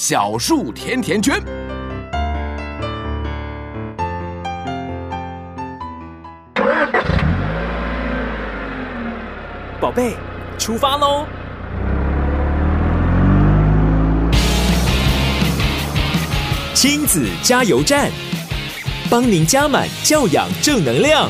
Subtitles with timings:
[0.00, 1.42] 小树甜甜圈，
[9.80, 10.14] 宝贝，
[10.56, 11.26] 出发喽！
[16.74, 18.08] 亲子加油站，
[19.10, 21.28] 帮您加满教养正能量。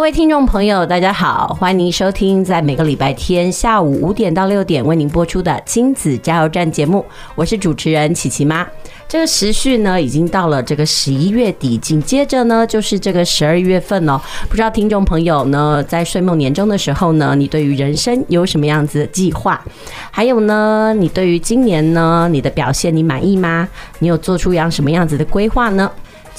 [0.00, 8.66] 各位听众朋友，大家好，欢迎您收听在每个礼拜天下午五点到六点为您播出的亲子加油站节目，我是主持人琪琪妈。
[9.06, 14.18] 这个时序呢，已经到了这个十一月底，紧接着呢就是这个十二月份哦。
[14.48, 19.62] 不知道听众朋友呢，在睡梦年终的时候呢，你对于人生有什么样子的计划？
[20.10, 23.68] 还有呢，你对于今年呢，你的表现你满意吗？
[23.98, 25.90] 你有做出样什么样子的规划呢？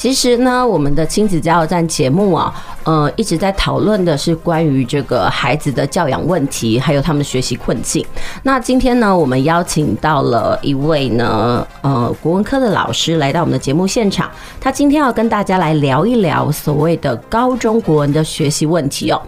[0.02, 2.52] 其实呢，我们的亲子加油站节目啊，
[2.86, 8.04] 呃，一直在讨论的是关于这个孩子的教养问题，还有他们的学习困境。
[8.42, 14.28] 那今天呢，我们邀请到了一位呢，呃，国文科的老师来到我们的节目现场。
[14.60, 19.22] 他今天要跟大家来聊一聊所谓的高中国文的学习问题哦。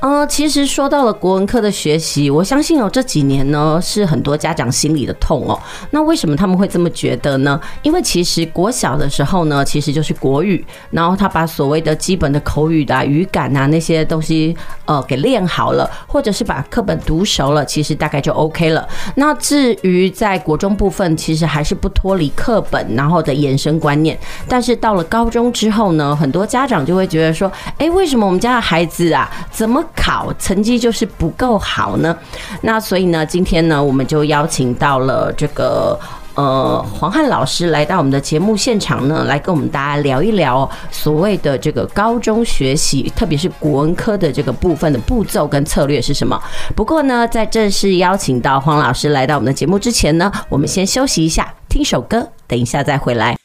[0.00, 5.60] 呃，其实说到了国文科的学习，我相信哦，这几年呢是很多家长心里的痛哦。
[5.90, 7.60] 那为什么他们会这么觉得呢？
[7.82, 18.88] 因为其实国小的时候呢，其实就是国语，然后他把所谓的基本的口语的、语感啊那些东西呃给练好了，或者是把课本读熟了，其实大概就 OK 了。
[19.16, 24.18] 那至于在国中部分，其实还是不脱离课本然后的延伸观念。
[24.48, 32.16] 但是到了高中之后呢，很多家长就会觉得说，哎，为什么我们家的孩子啊，怎么考成绩就是不够好呢？
[32.62, 35.98] 那所以呢，今天呢，我们就邀请到了这个。
[36.34, 46.36] 呃，黄汉老师来到我们的节目现场呢，来跟我们大家聊一聊所谓的这个高中学习，特别是古文科的这个部分的步骤跟策略是什么。
[46.74, 53.43] 不过呢，在正式邀请到黄老师来到我们的节目之前呢，我们先休息一下，听首歌，等一下再回来。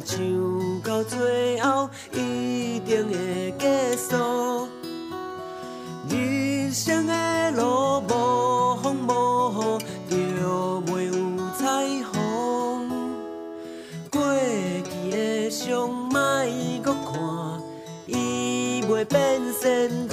[0.00, 4.68] 唱到最后，一定会结束。
[6.08, 9.78] 人生的路无风无
[10.10, 11.12] 雨，就袂有
[11.58, 11.64] 彩
[12.12, 12.14] 虹。
[14.10, 14.20] 过
[14.84, 16.20] 去的伤莫
[16.82, 17.60] 搁看，
[18.06, 20.05] 伊袂变心。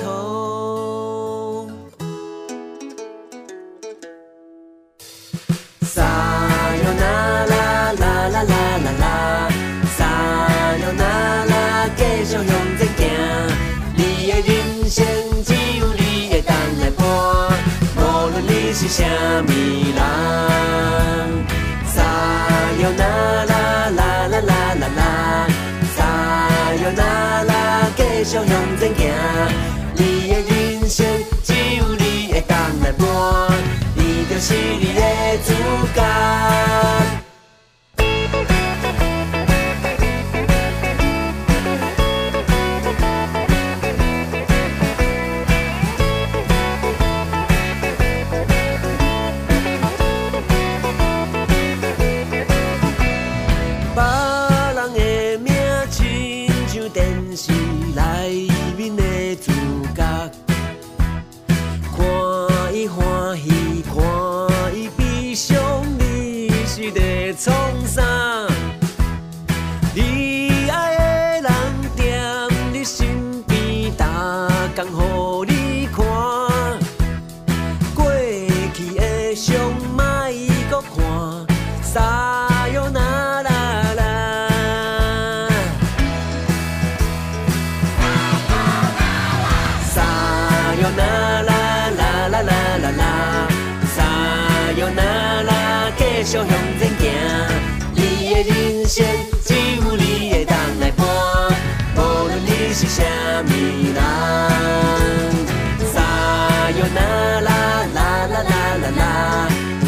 [18.73, 19.49] 是啥物
[19.95, 19.99] 人？
[21.85, 22.01] 撒
[22.81, 23.03] 哟那
[23.45, 23.53] 啦
[23.91, 25.01] 啦啦啦啦啦，
[25.95, 25.97] 撒
[26.81, 27.01] 哟那
[27.43, 27.53] 啦，
[27.95, 28.41] 继续向
[28.79, 29.01] 前行。
[29.95, 31.05] 你的人生
[31.43, 33.05] 只有你会当来伴，
[33.95, 35.01] 你就是你的
[35.45, 35.53] 主
[35.95, 37.22] 角。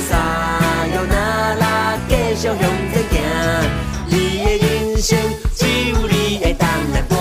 [0.07, 0.09] 撒
[0.93, 1.15] 由那
[1.55, 3.15] 拉，继续向前行。
[4.07, 5.17] 你的人生
[5.55, 5.59] 只
[5.89, 7.13] 有你会当来过，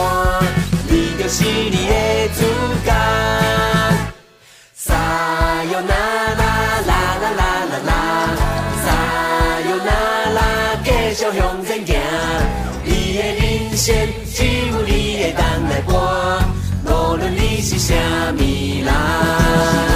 [0.89, 2.41] 你就是你的主
[2.85, 2.93] 角。
[4.75, 4.95] 撒
[5.73, 5.93] 由那
[6.41, 6.43] 拉
[6.87, 7.91] 啦啦啦啦啦，
[8.85, 8.87] 撒
[9.69, 9.89] 由那
[10.35, 10.39] 拉，
[10.85, 11.89] 继续向前行。
[12.85, 13.95] 你的人生
[14.33, 14.91] 只有你
[15.23, 15.93] 会当来过，
[16.85, 17.95] 无论你是啥
[18.37, 18.39] 物
[18.85, 19.94] 人。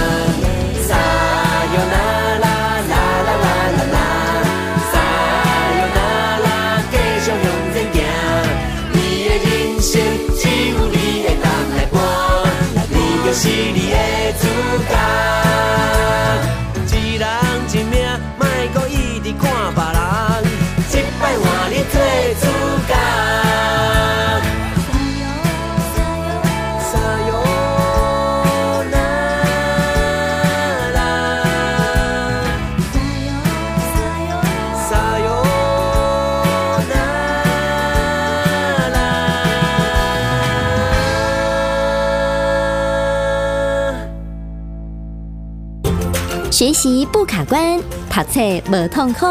[46.58, 47.78] 学习不卡关，
[48.10, 49.26] 读册无痛苦。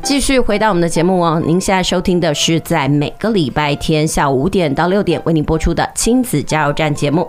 [0.00, 7.28] 继续回到我们的节目哦，您现在收听的是在每个礼拜天下午五点到六点为您播出的亲子加油站节目。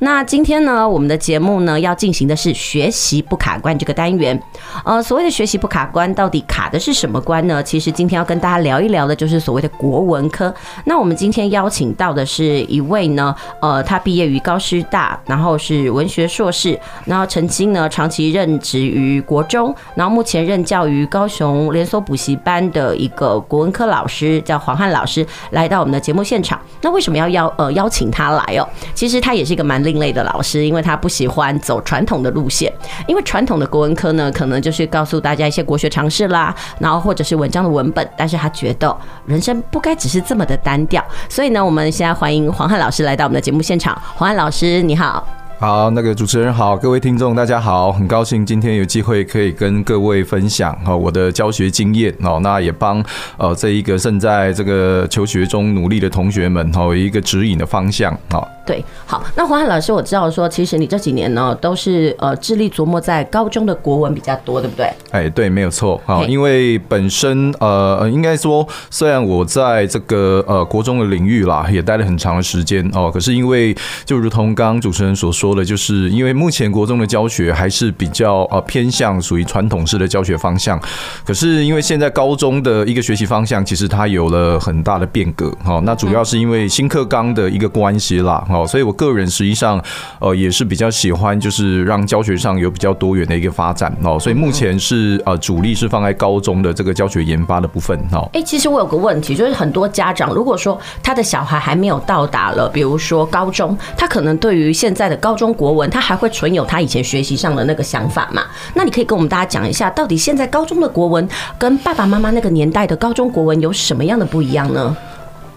[0.00, 4.40] 那今天呢，我们的节目呢要进行的是学习不卡关这个单元。
[4.84, 7.62] 呃，所谓的学习不卡关，到底卡的是什么关呢？
[7.62, 10.52] 其实今天要跟大家聊一聊的，就是所谓的国文科。
[10.84, 26.60] 那我们今天邀请到的是一位呢，呃，他毕业于高师大，然后是文学硕士，然后曾经呢长期任职于国中，然后目前任教于高雄连锁补习班的一个国文科老师，叫黄汉老师，来到我们的节目现场。
[26.80, 28.68] 那为什么要邀呃邀请他来哦？
[28.94, 32.72] 其实他也是一个蛮另类的老师，因为他不喜欢走传统的路线，
[33.06, 38.96] 因为传统的国文科呢，可能就是告诉大家一些国学常识啦，然后或者是文章的文本，但是他觉得
[39.26, 43.96] 人生不该只是这么的单调，所以呢，我们现在欢迎黄汉老师来到我们的节目现场。
[44.14, 45.26] 黄汉老师，你好。
[45.58, 53.00] 好，那个主持人好，各位听众大家好，很高兴今天有机会可以跟各位分享哈我的教学经验哦，那也帮
[53.36, 58.42] 呃这一个正在这个求学中努力的同学们哈有一个指引的方向啊。
[58.64, 64.88] 对，好，那黄汉老师，我知道说，其实你这几年呢都是呃致力琢磨在高中的国文比较多，对不对？
[65.10, 80.80] 哎，对，没有错啊，因为本身呃应该说，虽然我在这个呃国中的领域啦也待了很长的时间哦，可是因为就如同刚刚主持人所说的，就是因为目前国中的教学还是比较呃偏向属于传统式的教学方向，
[81.26, 88.46] 可是因为现在高中的一个学习方向其实它有了很大的变革哈，那主要是因为新课纲的一个关系啦。
[88.52, 89.82] 哦，所以我个人实际上，
[90.20, 94.18] 呃，也是比较喜欢，就是让教学上有比较多元的一个发展哦。
[94.18, 98.28] 所以目前是呃主力是放在高中的这个教学研发的部分哦。
[98.32, 108.42] 哎，其实我有个问题，就是很多家长如果说他的小孩还没有到达了，比如说高中，他可能对于现在的高中国文，他还会存有他以前学习上的那个想法嘛？
[108.74, 111.28] 那你可以跟我们大家讲一下，到底现在高中的国文
[111.58, 114.96] 跟爸爸妈妈那个年代的高中国文有什么样的不一样呢？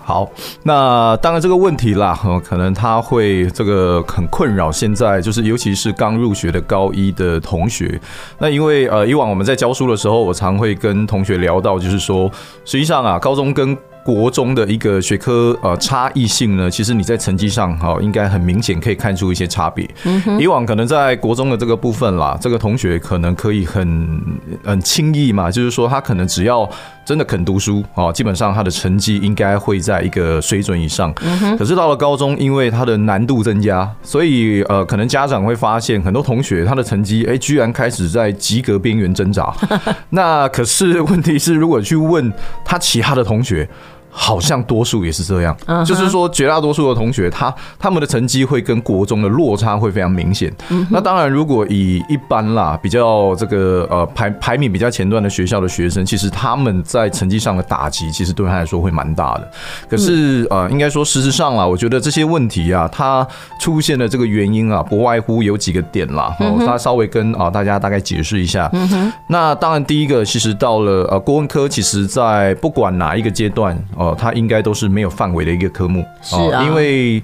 [0.08, 0.30] 好，
[0.62, 4.72] 那当然这个问题啦，可能他会这个很困扰。
[4.72, 8.00] 现在就是，尤其是刚入学的高一的同学，
[8.38, 12.30] 那因为呃，以往我们在教书的时候，我常会跟同学聊到，就是说，
[12.66, 19.90] 实际上啊，高中跟国中的一个学科呃差异性呢，其实你在成绩上哈应该很明显可以看出一些差别。
[20.40, 24.22] 以往可能在国中的这个部分啦，这个同学可能可以很
[24.64, 26.70] 很轻易嘛，就是说他可能只要
[27.06, 31.14] 真的肯读书啊，基本上他的成绩应该会在一个水准以上。
[31.58, 39.54] 可是到了高中，因为他的难度增加，所以呃可能家长会发现很多同学他的成绩哎居然开始在及格边缘挣扎。
[40.10, 42.34] 那可是问题是，如果去问
[42.66, 43.70] 他其他的同学。
[44.18, 45.56] 好像多数也是这样，
[45.86, 50.52] 就是说绝大多数的同学，他他们的成绩会跟国中的落差会非常明显。
[50.90, 59.52] 那当然，如果以一般啦，比较这个呃排排名比较前段的学校的学生，其实他们在成绩上的打击，其实对他来说会蛮大的。
[59.90, 63.28] 可是呃，应该说事实上啦，我觉得这些问题啊，它
[63.60, 66.34] 出现的这个原因啊，不外乎有几个点啦。
[66.40, 68.72] 哦，他稍微跟啊大家大概解释一下。
[69.28, 73.78] 那当然，第一个其实到了呃国文科，其实在不管哪一个阶段。
[73.98, 77.24] 哦，它应该都是没有范围的一个科目，是啊，因为。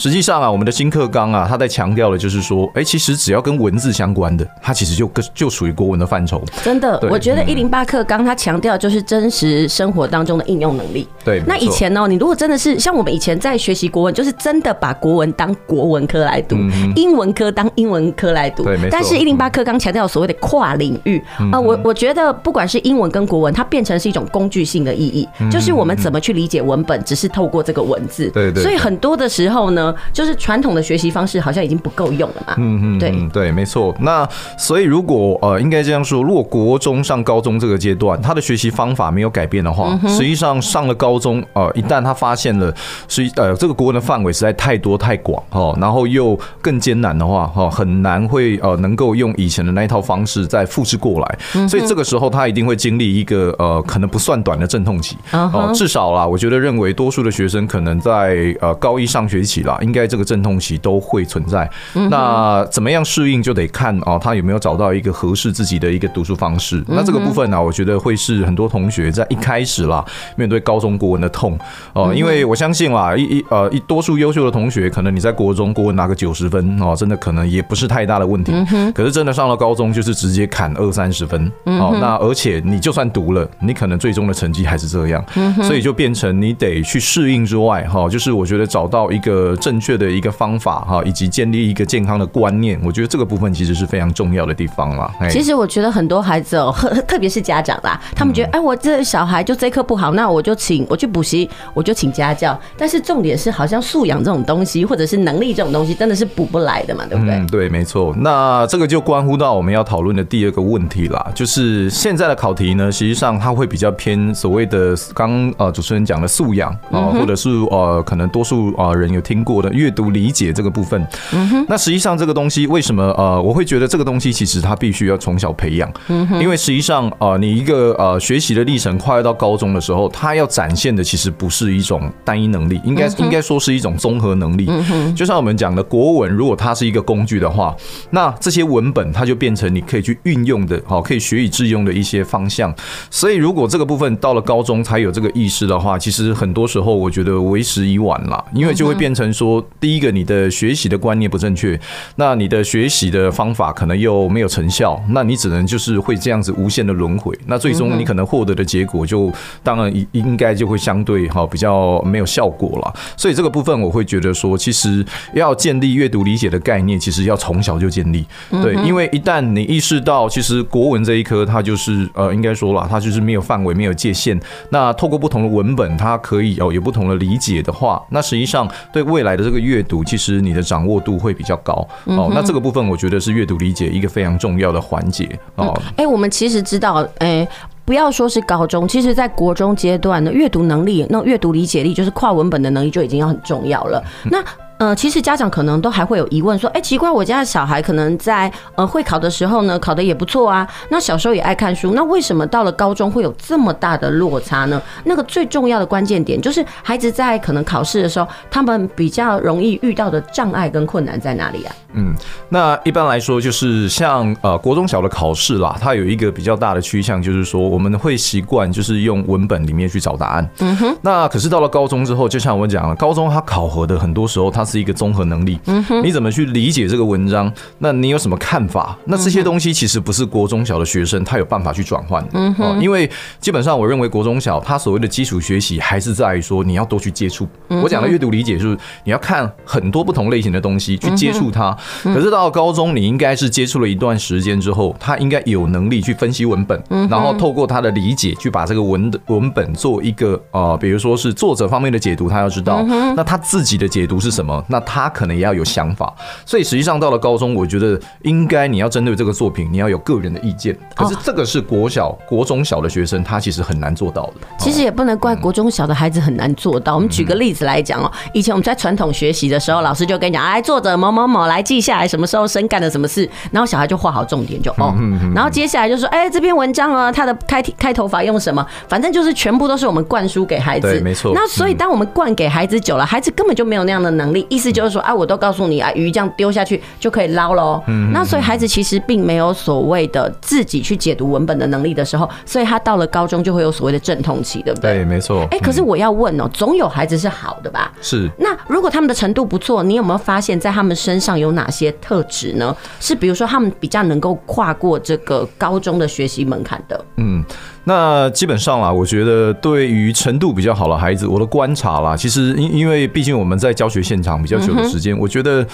[0.00, 6.42] 实际上啊，我们的新课纲啊，它在强调的就是说，哎、欸，其实只要跟文字相关的，它其实就跟就属于国文的范畴。
[6.64, 11.06] 真的，我觉得一零八课纲它强调就是真实生活当中的应用能力。
[11.22, 18.64] 对，那以前呢，你如果真的是像我们以前在学习国文，就是真的把国文当国文科来读，嗯、英文科当英文科来读。
[18.64, 18.88] 对，没错。
[18.90, 28.30] 但是一零八课纲强调所谓的跨领域啊、嗯呃，我我觉得不管是英文跟国文，它变成是一种工具性的意义，嗯、就是我们怎么去理解文本，只是透过这个文字。
[28.30, 28.62] 对，对对。
[28.62, 32.54] 所以很多的时候呢，就是传统的学习方式好像已经不够用了嘛。
[32.58, 33.94] 嗯嗯，对对，没错。
[34.00, 34.28] 那
[34.58, 42.74] 所以如果呃，应该这样说，如果国中上高中这个阶段，他的学习方法没有改变的话，实际上上了高中，呃，一旦他发现了
[43.08, 51.68] 是呃这个国文的范围实在太多太广哦，然后又更艰难的话，哈，很难会呃能够用以前的那一套方式再复制过来。
[51.68, 61.68] 所以这个时候他一定会经历一个呃可能不算短的阵痛期哦，至少啦，我觉得认为多数的学生可能在呃高一上学期啦，应该这个阵痛期都会存在。
[62.10, 66.82] 那怎么样适应就得看哦，他有没有找到一个合适自己的一个读书方式。
[66.86, 70.04] 那这个部分呢，我觉得会是很多同学在一开始啦，
[70.36, 71.58] 面对高中国文的痛
[71.92, 78.52] 哦，因为我相信啦，一一呃一多数优秀的同学，可能你在国中国文拿个九十分哦，真的可能也不是太大的问题。
[78.94, 81.96] 可是真的上了高中，就是直接砍二三十分哦。
[82.00, 85.24] 那而且你就算读了，你可能最终的成绩还是这样，
[85.62, 95.10] 所以就变成你得去适应之外哈，就是我觉得找到一个正确的一个方法哈，以及建立一个健康的观念，我觉得这个部分其实是非常重要的地方啦。
[95.30, 96.74] 其实我觉得很多孩子哦，
[97.06, 102.58] 特别是家长啦，他们觉得哎，我这小孩就这科不好，那我就请我去补习，我就请家教。
[102.76, 107.34] 但是重点是，好像素养这种东西，或者是能力这种东西，真的是补不来的嘛，对不对？
[107.34, 108.14] 嗯，对，没错。
[108.18, 121.06] 那这个就关乎到我们要讨论的第二个问题啦，就是现在的考题呢，实际上它会比较偏所谓的刚呃主持人讲的素养啊，或者是呃可能多数啊人有听过的阅读理解这个部分。
[121.32, 121.66] 嗯哼。
[121.68, 126.40] 那实际上这个东西为什么呃我会觉得这个东西其实它必须要从小培养，嗯哼。
[126.42, 134.66] 因为实际上呃你一个呃学习的历程跨越到高中的时候，它要展现的其实不是一种单一能力，应该应该说是一种综合能力。
[134.68, 135.14] 嗯哼。
[135.16, 137.74] 就像我们讲的国文，如果它是一个工具的话，
[138.10, 142.74] 那这些文本它就变成你可以去运用的，好，可以学以致用的一些方向。
[143.10, 151.78] 所以如果这个部分到了高中才有这个意识的话，其实很多时候我觉得为时已晚了，因为就会变成说，第一个你的学习的观念不正确，
[152.16, 159.32] 那你的学习的方法可能又没有成效，那你只能就是会这样子无限的轮回，那最终你可能获得的结果就
[159.62, 162.94] 当然应应该就会相对哈比较没有效果了。
[163.16, 182.30] 所以这个部分我会觉得说，其实要建立阅读理解的概念，其实要从小就建立，对，因为一旦你意识到其实国文这一科它就是呃应该说了，它就是没有范围、没有界限，那透过不同的文本，它可以哦有不同的理解的话，那实际上对未来的这个阅读，其实你的掌握度会比较高哦。
[182.34, 185.76] 那这个部分我觉得是阅读理解一个非常重要的环节哦。
[185.96, 187.46] 哎，我们其实知道，哎，
[187.84, 194.02] 不要说是高中，其实在国中阶段的阅读能力，那阅读理解力就是跨文本的能力就已经要很重要了。
[194.24, 194.38] 那
[194.80, 204.80] 呃，其实家长可能都还会有疑问，说，哎，奇怪，我家的小孩可能在呃会考的时候呢，考得也不错啊，那小时候也爱看书，那为什么到了高中会有这么大的落差呢？
[205.04, 211.76] 那个最重要的关键点就是孩子在可能考试的时候，他们比较容易遇到的障碍跟困难在哪里啊？
[211.92, 212.14] 嗯，
[212.48, 220.50] 那一般来说就是像呃国中小的考试啦，它有一个比较大的趋向，就是说我们会习惯就是用文本里面去找答案。
[220.60, 220.96] 嗯哼。
[221.02, 227.52] 那可是到了高中之后，就像我讲了，高中它考核的很多时候它是一个综合能力，嗯哼，你怎么去理解这个文章？
[227.78, 228.96] 那你有什么看法？
[229.04, 233.10] 那这些东西其实不是国中小的学生他有办法去转换的，嗯哼，因为
[233.40, 237.48] 基本上我认为国中小他所谓的基础学习还是在于说你要多去接触。
[237.68, 241.76] 我讲的阅读理解就是你要看很多不同类型的东西去接触它。
[242.04, 252.82] 可是到了高中，你应该是接触了一段时间之后，他应该有能力去分析文本，然后透过他的理解去把这个文的文本做一个呃，比如说是作者方面的解读，他要知道，
[253.16, 254.59] 那他自己的解读是什么？
[254.68, 255.10] 那他。
[255.10, 256.14] 可能也要有想法，
[256.46, 260.74] 所以实际上到了高中，我觉得应该你要针对这个作品，你要有个人的意见。
[260.94, 264.34] 可是这个是国小、国中小的学生，他其实很难做到的。
[264.58, 266.94] 其实也不能怪国中小的孩子很难做到。
[266.94, 274.94] 我们举个例子来讲哦，以前我们在传统学习的时候，老师就跟你讲，哎作者某某某来记下来什么时候生干了什么事，然后小孩就画好重点就哦，
[275.34, 278.64] 然后接下来就说，哎，这篇文章啊，它的开开头法用什么？
[278.88, 280.86] 反正就是全部都是我们灌输给孩子。
[280.86, 281.32] 对，没错。
[281.34, 284.46] 那所以当我们灌给孩子久了，孩子根本就没有那样的能力。
[284.50, 287.82] 意思就是说啊，我都告诉你啊，鱼这样丢下去就可以捞喽。
[287.86, 294.96] 嗯，那所以孩子其实并没有所谓的自己去解读文本的能力的时候，所以他到了高中就会有所谓的阵痛期，对不对？
[294.96, 295.46] 对，没错。
[295.50, 297.90] 哎，可是我要问哦，总有孩子是好的吧？
[298.02, 298.28] 是。
[298.36, 302.76] 那如果他们的程度不错，你有没有发现，在他们身上有哪些特质呢？
[302.98, 307.04] 是比如说他们比较能够跨过这个高中的学习门槛的？
[307.16, 307.44] 嗯。
[307.84, 315.66] 那基本上啦，我觉得对于程度比较好的孩子，我的观察啦，其实因因为毕竟我们在教学现场比较久的时间，我觉得，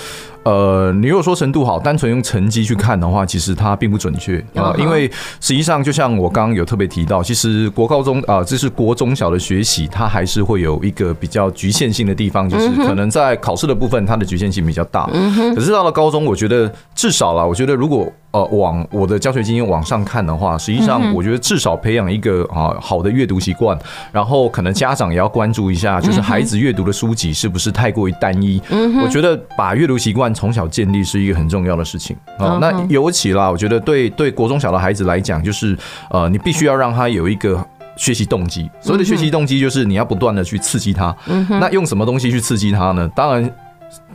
[0.44, 4.72] 呃，你如果说程度好，单纯用成绩去看的话，其实它并不准确 啊。
[4.78, 5.10] 因为
[5.40, 15.10] 实际上，就像我刚刚有特别提到，其实国高中啊，这是国中小的学习，它还是会有一个比较局限性的地方，就是可能在考试的部分，它的局限性比较大。
[15.54, 23.78] 可是到了高中，我觉得至少啦，我觉得如果呃往我的教学经验往上看的话，实际上我觉得至少培养一个啊好的阅读习惯，
[24.12, 28.60] 然后可能家长也要关注一下，就是孩子阅读的书籍是不是太过于单一。
[29.02, 32.58] 我觉得把阅读习惯从小建立是一个很重要的事情啊。
[32.60, 35.76] 那尤其啦，我觉得对对国中小的孩子来讲，就是
[36.10, 37.64] 呃你必须要让他有一个
[37.96, 38.70] 学习动机。
[38.80, 41.14] 所谓的学习动机就是你要不断的去刺激他。
[41.48, 43.08] 那用什么东西去刺激他呢？
[43.14, 43.50] 当然。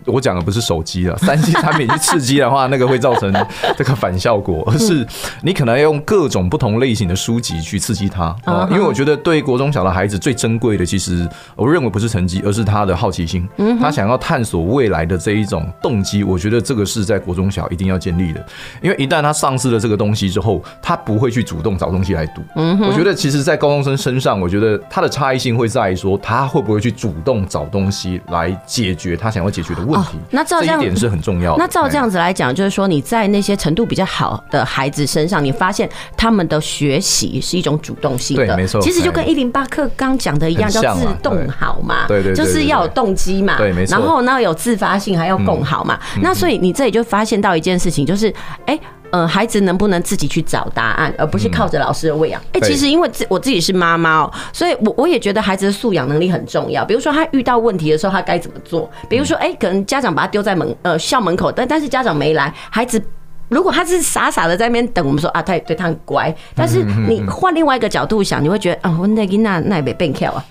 [0.06, 3.32] 我讲的不是手机了，三 C 产品去刺激的话，那个会造成
[3.78, 5.06] 这个反效果，而是
[5.42, 8.68] 你可能要用各种不同类型的书籍去刺激他啊。
[8.72, 13.48] 因为我觉得对国中小的孩子最珍贵的，其实我认为不是成绩，而是他的好奇心，
[13.80, 16.24] 他想要探索未来的这一种动机。
[16.24, 18.46] 我觉得这个是在国中小一定要建立的，
[18.82, 22.42] 因为一旦他丧失了这个东西之后，他不会去主动找东西来读。
[22.56, 29.91] 我觉得其实，在高中生身上，我觉得他的差异性会在于说，他会不会去主动找东西来解决他想要解决的问题。
[29.92, 31.58] 问题，那照这样这一点是很重要的。
[31.60, 38.82] 那照这样子来讲，就是说你在那些程度比较好的孩子身上，你发现他们的学习是一种主动性的，对，没错。
[38.82, 43.98] 其实就跟一零八课刚讲的一样，叫自动好嘛，对对，就是要有动机嘛，对，没错。
[43.98, 46.00] 然后呢，有自发性，还要共好嘛。
[46.22, 48.34] 那所以你这里就发现到一件事情，就是
[48.66, 48.80] 哎。
[49.12, 52.42] 嗯，孩子能不能自己去找答案，而不是靠着老师的喂养？
[52.54, 56.84] 哎，其实因为自我自己是妈妈哦，所以我我也觉得孩子的素养能力很重要。
[56.84, 58.90] 比如说他遇到问题的时候，他该怎么做？
[59.10, 63.02] 比如说，哎，可能家长把他丢在门呃校门口，但但是家长没来，孩子
[63.50, 66.34] 如果他是傻傻的在那边等，我们说啊，他也对他很乖。
[66.56, 70.46] 但是你换另外一个角度想，你会觉得啊，我那囡那那也没变巧啊。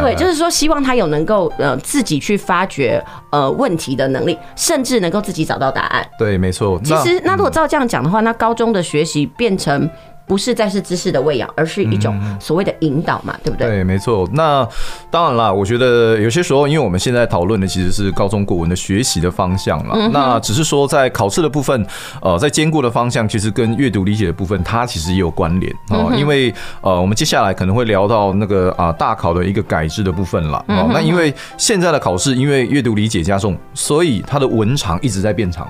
[0.00, 6.06] 对，就是说，希望他有能够呃自己去发掘呃问题的能力，甚至能够自己找到答案。
[6.18, 6.80] 对，没错。
[6.84, 9.88] 其实，那如果照这样讲的话，那高中的学习变成。
[10.26, 13.68] 不是再是知识的喂养，而是一种所谓的引导嘛，对不对？
[13.68, 14.26] 对，没错。
[14.32, 14.66] 那
[15.10, 20.08] 当然啦，我觉得有些时候，因为我们现在讨论的其实是高中国文的学习的方向了。
[20.08, 21.86] 那只是说在考试的部分，
[22.22, 26.10] 呃，在兼顾的方向，其实跟阅读理解的部分，它其实也有关联啊。
[26.16, 30.88] 因为呃，我们接下来可能会聊到那个啊大考的一个改制的部分了啊。
[30.90, 35.68] 那因为现在的考试，因为阅读理解加重，所以它的文长一直在变长。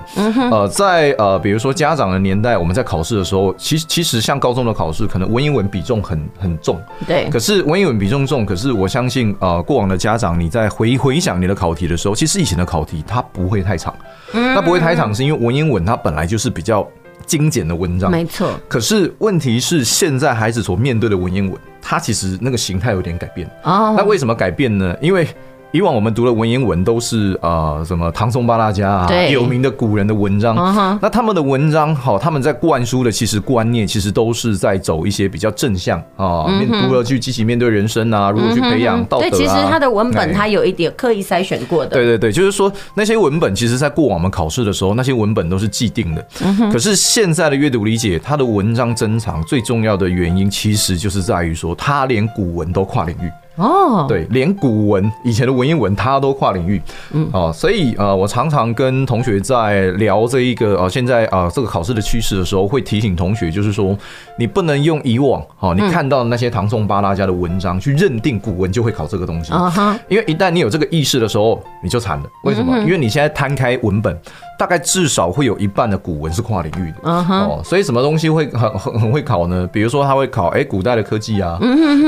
[0.49, 4.39] 呃，在呃，比如说家长的年代，我们在考试的时候，其实其实像。
[4.45, 7.27] 高中的考试可能文言文比重很很重，对。
[7.31, 13.91] 可是文言文比重重，可是我相信呃，过往的家长你在回回想你的考题的时候，其实以前的考题它不会太长，
[14.31, 16.87] 那不会太长是因为文言文它本来就是比较
[17.25, 18.51] 精简的文章，没错。
[18.67, 23.95] 可是问题是现在孩子所面对的文言文，它其实那个形态有点改变哦。
[23.97, 24.95] 那为什么改变呢？
[25.01, 25.27] 因为
[25.71, 30.55] 以往我们读的文言文都是呃什么唐宋八大家啊，有名的古人的文章。
[31.01, 39.29] 那他们的文章好，他们在灌输的其实观念其实都是在走一些比较正向啊，面读了去积极面对人生啊，如何去培养道德啊。
[39.29, 41.91] 对，其实他的文本他有一点刻意筛选过的。
[41.91, 46.25] 对对对，就是说那些文本其实在过往我们考试的时候，那些文本都是既定的。
[46.71, 53.29] 可是现在的阅读理解，它的文章增长最重要的原因，其实就是在于说，他连古文都跨领域。
[53.55, 54.07] 哦，oh.
[54.07, 63.97] 对，连古文以前的文言文，它都跨领域，嗯，哦，所以呃，我常常跟同学在聊这一个呃，现在啊这个考试的趋势的时候，会提醒同学，就是说
[64.37, 72.25] 你不能用以往哦你看到的那些唐宋八大家的文章去认定古文就会考这个东西，啊哈，因为一旦你有这个意识的时候，你就惨了。
[72.43, 72.77] 为什么？
[72.79, 74.15] 因为你现在摊开文本。
[74.57, 79.67] 大概至少会有一半的古文是跨领域的哦，所以什么东西会很很很会考呢？
[79.71, 81.57] 比如说他会考哎，古代的科技啊，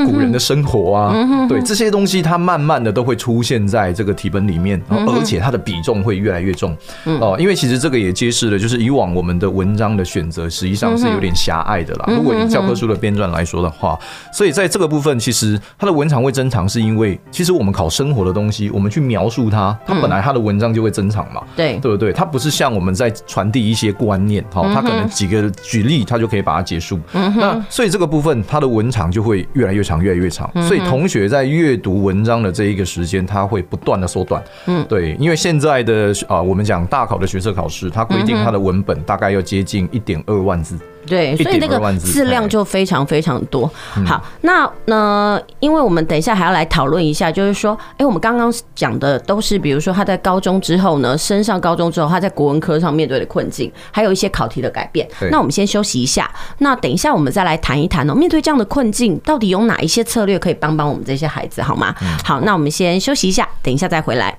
[0.06, 1.14] 古人的生活啊，
[1.50, 6.76] 对这些东西，它慢慢的都会出现在这个题本里面，而且它的比重会越来越重
[7.20, 7.36] 哦。
[7.38, 12.06] 因为其实这个也揭示了，就是以往我们的文章的选择实际上是有点狭隘的啦。
[12.08, 14.00] 如果以教科书的编撰来说的话，
[14.32, 22.14] 所以在这个部分，其实它的文长会增长，是因为其实我们考生活的东西，我们去描述它，它本来它的文章就会增长嘛，对对不对？
[22.14, 22.37] 它不。
[22.38, 27.00] 不是像我们在传递一些观念，哈，他可能几个举例，他就可以把它结束。
[27.12, 30.48] 那所以这个部分，它的文长就会越来越长，越来越长。
[30.68, 34.44] 所以同学在阅读文章的这一个时间，他会不断的缩短。
[34.68, 40.78] 嗯，对，因为现在的啊，我们讲大考的学测考试，它规定它的文本大概要接近一点二万字。
[41.08, 43.70] 对，所以那个字量就非常非常多。
[44.06, 55.08] 好，那呢，因为我们等一下还要来讨论一下，就是说，哎，我们刚刚讲的都是，比如说他在高中之后呢，升上高中之后，他在国文科上面对的困境，还有一些考题的改变。
[55.32, 61.96] 那我们先休息一下，那等一下我们再来谈一谈哦，面对这样的困境，到底有哪一些策略可以帮帮我们这些孩子，好吗？
[62.24, 64.38] 好，那我们先休息一下，等一下再回来。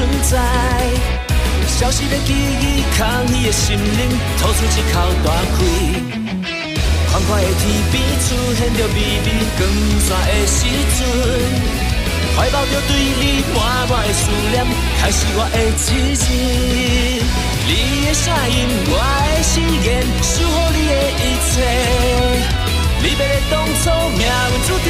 [0.00, 0.32] 存在。
[1.66, 4.08] 消失的记忆，空虚的心灵，
[4.38, 5.58] 吐出一口大气。
[7.10, 7.60] 宽阔的天
[7.92, 9.60] 边出现着微微光
[10.00, 10.58] 线的时
[10.96, 10.98] 阵，
[12.34, 13.58] 怀抱着对你满
[13.90, 14.64] 满的思念，
[15.00, 16.24] 开始我的日子。
[17.68, 17.70] 你
[18.06, 18.56] 的声音，
[18.88, 19.88] 我的誓言，
[20.22, 21.52] 守护你的一切。
[23.02, 24.88] 离别的当初，命运注定。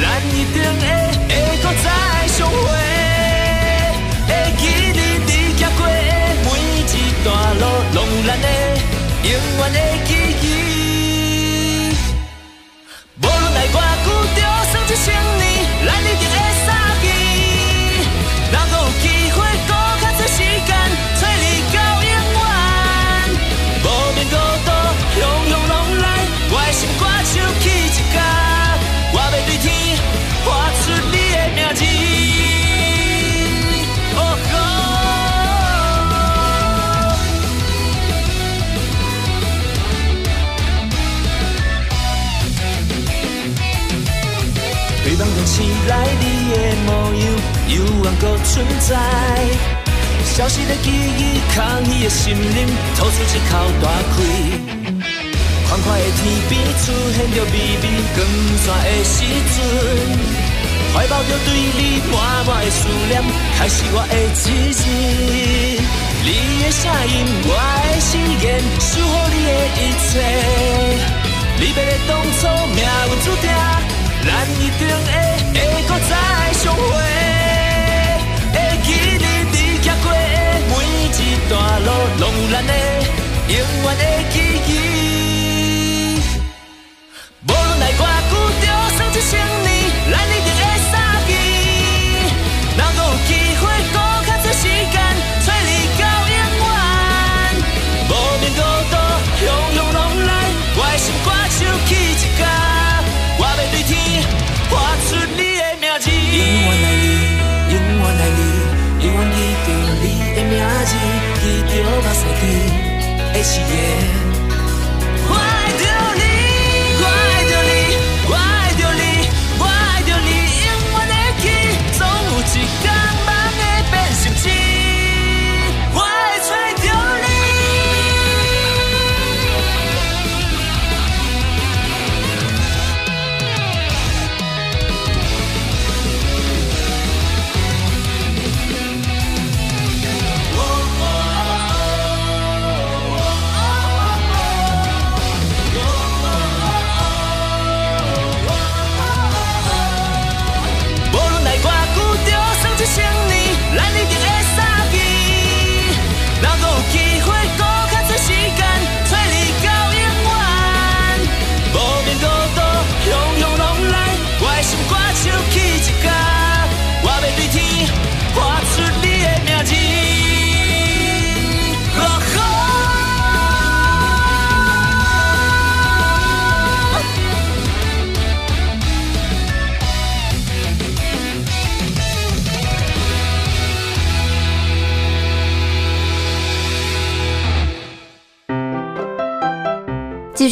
[0.00, 0.84] 咱一定会
[1.28, 1.86] 会搁再
[2.28, 2.56] 相，会
[7.22, 8.48] 一段路，拢有咱的
[9.22, 9.78] 永远的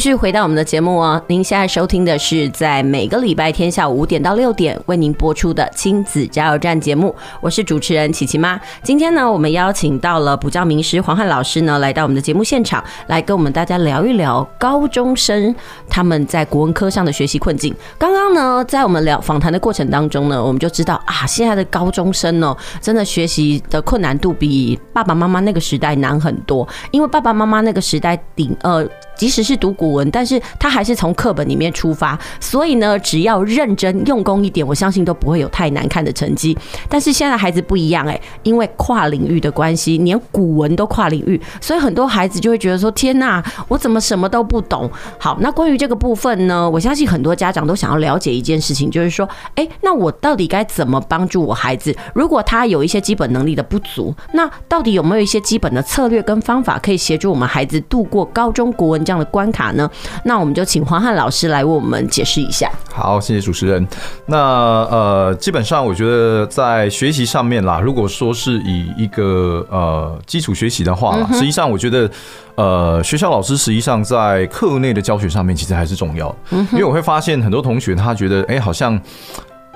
[0.01, 1.21] 续回到我们的节目哦。
[1.27, 8.59] 您现在收听的是在每个礼拜天下午五点到六点为您播出的亲子加油站节目，我是主持人琪琪妈。
[8.81, 15.53] 今天呢，我们邀请到了补教名师黄汉老师呢，来到我们的节目现场，来跟我们大家聊一聊高中生
[15.87, 17.71] 他们在国文科上的学习困境。
[17.99, 28.83] 刚刚呢，在我们聊访谈的过程当中呢，我们就知道啊，现在的高中生呢，真的学习的困难度比爸爸妈妈那个时代难很多，因为爸爸妈妈那个时代顶呃。
[29.15, 36.57] 即使是读古文，但是他还是从课本里面出发，所以呢，只要认真用功一点，我相信都不会有太难看的成绩。
[36.89, 44.89] 但是现在孩子不一样哎、因为跨领域的关系，连古文都跨领域，所以很多孩子就会觉得说：天哪，我怎么什么都不懂？
[45.19, 51.95] 好，那关于这个部分呢，我相信很多家长都想要了解一件事情，就是说，哎，那我到底该怎么帮助我孩子？
[52.15, 59.00] 如果他有一些基本能力的不足，那到底有没有一些基本的策略跟方法可以协助我们孩子度过高中国文？
[59.03, 59.89] 这样的关卡呢？
[60.23, 62.71] 那我们就请黄汉老师来为我们解释一下。
[62.93, 63.87] 好，谢谢主持人。
[64.25, 72.09] 那呃，基本上我觉得在学习上面啦，如果说是以一个呃基础学习的话，实际上我觉得
[72.55, 78.99] 呃学校老师实际上在课内的教学上面其实还是重要的，因为我会发现很多同学他觉得哎、欸、好像。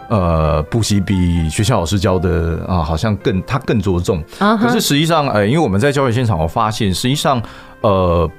[0.08, 4.24] 呃，补习比学校老师教的啊，好像更他更着重。
[4.38, 7.42] 可是实际上，呃，因为我们在教学现场，我发现实际上，
[7.82, 8.30] 呃，